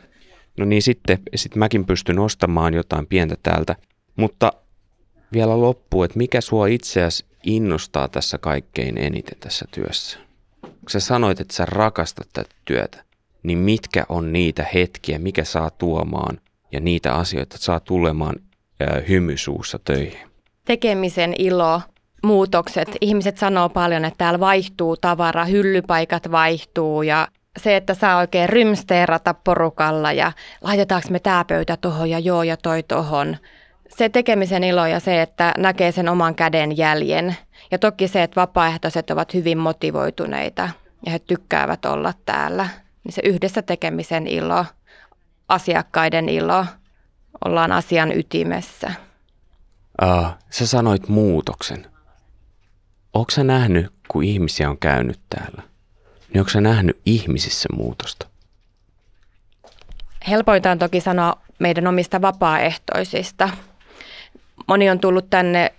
No 0.58 0.66
niin 0.66 0.82
sitten, 0.82 1.20
sit 1.36 1.56
mäkin 1.56 1.86
pystyn 1.86 2.20
ostamaan 2.20 2.74
jotain 2.74 3.08
pientä 3.08 3.36
täältä. 3.44 3.76
Mutta 4.16 4.54
vielä 5.34 5.62
loppuun, 5.62 6.06
että 6.06 6.18
mikä 6.18 6.42
sua 6.42 6.68
itseäsi 6.68 7.26
innostaa 7.44 8.08
tässä 8.08 8.38
kaikkein 8.38 8.98
eniten 8.98 9.40
tässä 9.40 9.66
työssä? 9.72 10.20
Kun 10.62 10.90
sä 10.90 11.00
sanoit, 11.00 11.40
että 11.40 11.54
sä 11.54 11.66
rakastat 11.66 12.28
tätä 12.34 12.50
työtä, 12.66 13.04
niin 13.44 13.58
mitkä 13.58 14.06
on 14.10 14.34
niitä 14.34 14.66
hetkiä, 14.74 15.20
mikä 15.20 15.44
saa 15.44 15.70
tuomaan 15.70 16.40
ja 16.72 16.80
niitä 16.80 17.16
asioita, 17.16 17.58
saa 17.58 17.80
tulemaan 17.80 18.36
hymysuussa 19.10 19.80
töihin? 19.80 20.30
Tekemisen 20.66 21.34
ilo, 21.40 21.82
muutokset. 22.24 22.88
Ihmiset 23.02 23.38
sanoo 23.38 23.70
paljon, 23.70 24.06
että 24.06 24.18
täällä 24.18 24.40
vaihtuu 24.40 24.98
tavara, 24.98 25.46
hyllypaikat 25.46 26.32
vaihtuu 26.32 27.02
ja 27.02 27.28
se, 27.58 27.76
että 27.76 27.94
saa 27.94 28.18
oikein 28.18 28.50
rymsteerata 28.50 29.34
porukalla 29.34 30.12
ja 30.12 30.32
laitetaanko 30.62 31.08
me 31.12 31.20
tämä 31.20 31.46
pöytä 31.46 31.78
tuohon 31.78 32.10
ja 32.10 32.20
joo 32.20 32.44
ja 32.44 32.58
toi 32.58 32.84
tuohon 32.84 33.38
se 33.98 34.10
tekemisen 34.10 34.64
ilo 34.64 34.86
ja 34.86 35.00
se, 35.00 35.22
että 35.22 35.54
näkee 35.58 35.92
sen 35.92 36.10
oman 36.10 36.36
käden 36.36 36.78
jäljen. 36.78 37.36
Ja 37.72 37.80
toki 37.80 38.08
se, 38.08 38.24
että 38.24 38.42
vapaaehtoiset 38.42 39.12
ovat 39.12 39.34
hyvin 39.34 39.58
motivoituneita 39.58 40.70
ja 41.06 41.12
he 41.12 41.20
tykkäävät 41.20 41.86
olla 41.86 42.14
täällä. 42.26 42.68
Niin 43.04 43.14
se 43.14 43.22
yhdessä 43.26 43.62
tekemisen 43.62 44.28
ilo, 44.28 44.66
asiakkaiden 45.50 46.30
ilo, 46.30 46.66
ollaan 47.46 47.72
asian 47.72 48.18
ytimessä. 48.18 48.92
Uh, 50.02 50.28
sä 50.50 50.68
sanoit 50.68 51.08
muutoksen. 51.08 51.86
Onko 53.14 53.32
sä 53.32 53.44
nähnyt, 53.44 53.94
kun 54.08 54.24
ihmisiä 54.24 54.70
on 54.70 54.78
käynyt 54.78 55.20
täällä, 55.30 55.64
niin 56.34 56.42
onko 56.42 56.50
sä 56.50 56.62
nähnyt 56.62 57.00
ihmisissä 57.06 57.70
muutosta? 57.74 58.28
Helpointa 60.28 60.72
on 60.72 60.80
toki 60.80 61.02
sanoa 61.02 61.42
meidän 61.60 61.88
omista 61.88 62.22
vapaaehtoisista– 62.22 63.50
moni 64.70 64.90
on 64.90 65.00
tullut 65.00 65.30
tänne 65.30 65.72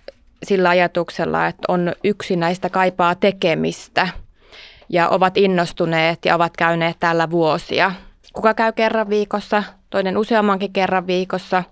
sillä 0.43 0.69
ajatuksella, 0.69 1.47
että 1.47 1.63
on 1.67 1.93
yksi 2.03 2.35
näistä 2.35 2.69
kaipaa 2.69 3.15
tekemistä 3.15 4.07
ja 4.89 5.09
ovat 5.09 5.37
innostuneet 5.37 6.25
ja 6.25 6.35
ovat 6.35 6.57
käyneet 6.57 6.97
täällä 6.99 7.29
vuosia. 7.29 7.91
Kuka 8.33 8.53
käy 8.53 8.71
kerran 8.71 9.09
viikossa, 9.09 9.63
toinen 9.89 10.17
useammankin 10.17 10.73
kerran 10.73 11.07
viikossa 11.07 11.63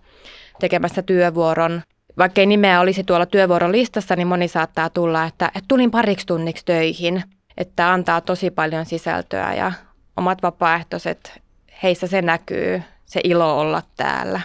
tekemässä 0.59 1.01
työvuoron. 1.01 1.81
Vaikka 2.17 2.41
ei 2.41 2.47
nimeä 2.47 2.79
olisi 2.79 3.03
tuolla 3.03 3.25
työvuoron 3.25 3.71
listassa, 3.71 4.15
niin 4.15 4.27
moni 4.27 4.47
saattaa 4.47 4.89
tulla, 4.89 5.25
että, 5.25 5.45
että 5.47 5.65
tulin 5.67 5.91
pariksi 5.91 6.25
tunniksi 6.25 6.65
töihin, 6.65 7.23
että 7.57 7.91
antaa 7.91 8.21
tosi 8.21 8.51
paljon 8.51 8.85
sisältöä 8.85 9.53
ja 9.53 9.71
omat 10.17 10.41
vapaaehtoiset, 10.43 11.41
heissä 11.83 12.07
se 12.07 12.21
näkyy, 12.21 12.81
se 13.05 13.21
ilo 13.23 13.59
olla 13.59 13.83
täällä. 13.97 14.41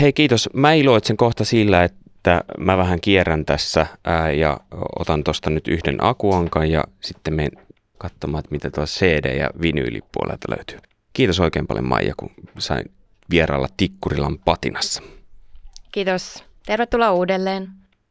Hei 0.00 0.12
kiitos. 0.12 0.48
Mä 0.52 0.72
iloitsen 0.72 1.16
kohta 1.16 1.44
sillä, 1.44 1.84
että 1.84 2.44
mä 2.58 2.76
vähän 2.76 3.00
kierrän 3.00 3.44
tässä 3.44 3.86
ää, 4.04 4.32
ja 4.32 4.60
otan 4.98 5.24
tuosta 5.24 5.50
nyt 5.50 5.68
yhden 5.68 6.04
akuankan 6.04 6.70
ja 6.70 6.84
sitten 7.00 7.34
menen 7.34 7.50
katsomaan, 7.98 8.44
mitä 8.50 8.70
tuossa 8.70 9.06
CD- 9.06 9.38
ja 9.38 9.50
vinyylipuolelta 9.62 10.56
löytyy. 10.56 10.78
Kiitos 11.18 11.40
oikein 11.40 11.66
paljon 11.66 11.84
Maija, 11.88 12.14
kun 12.16 12.30
sain 12.58 12.90
vierailla 13.30 13.68
Tikkurilan 13.76 14.38
patinassa. 14.38 15.02
Kiitos. 15.92 16.44
Tervetuloa 16.66 17.12
uudelleen. 17.12 17.68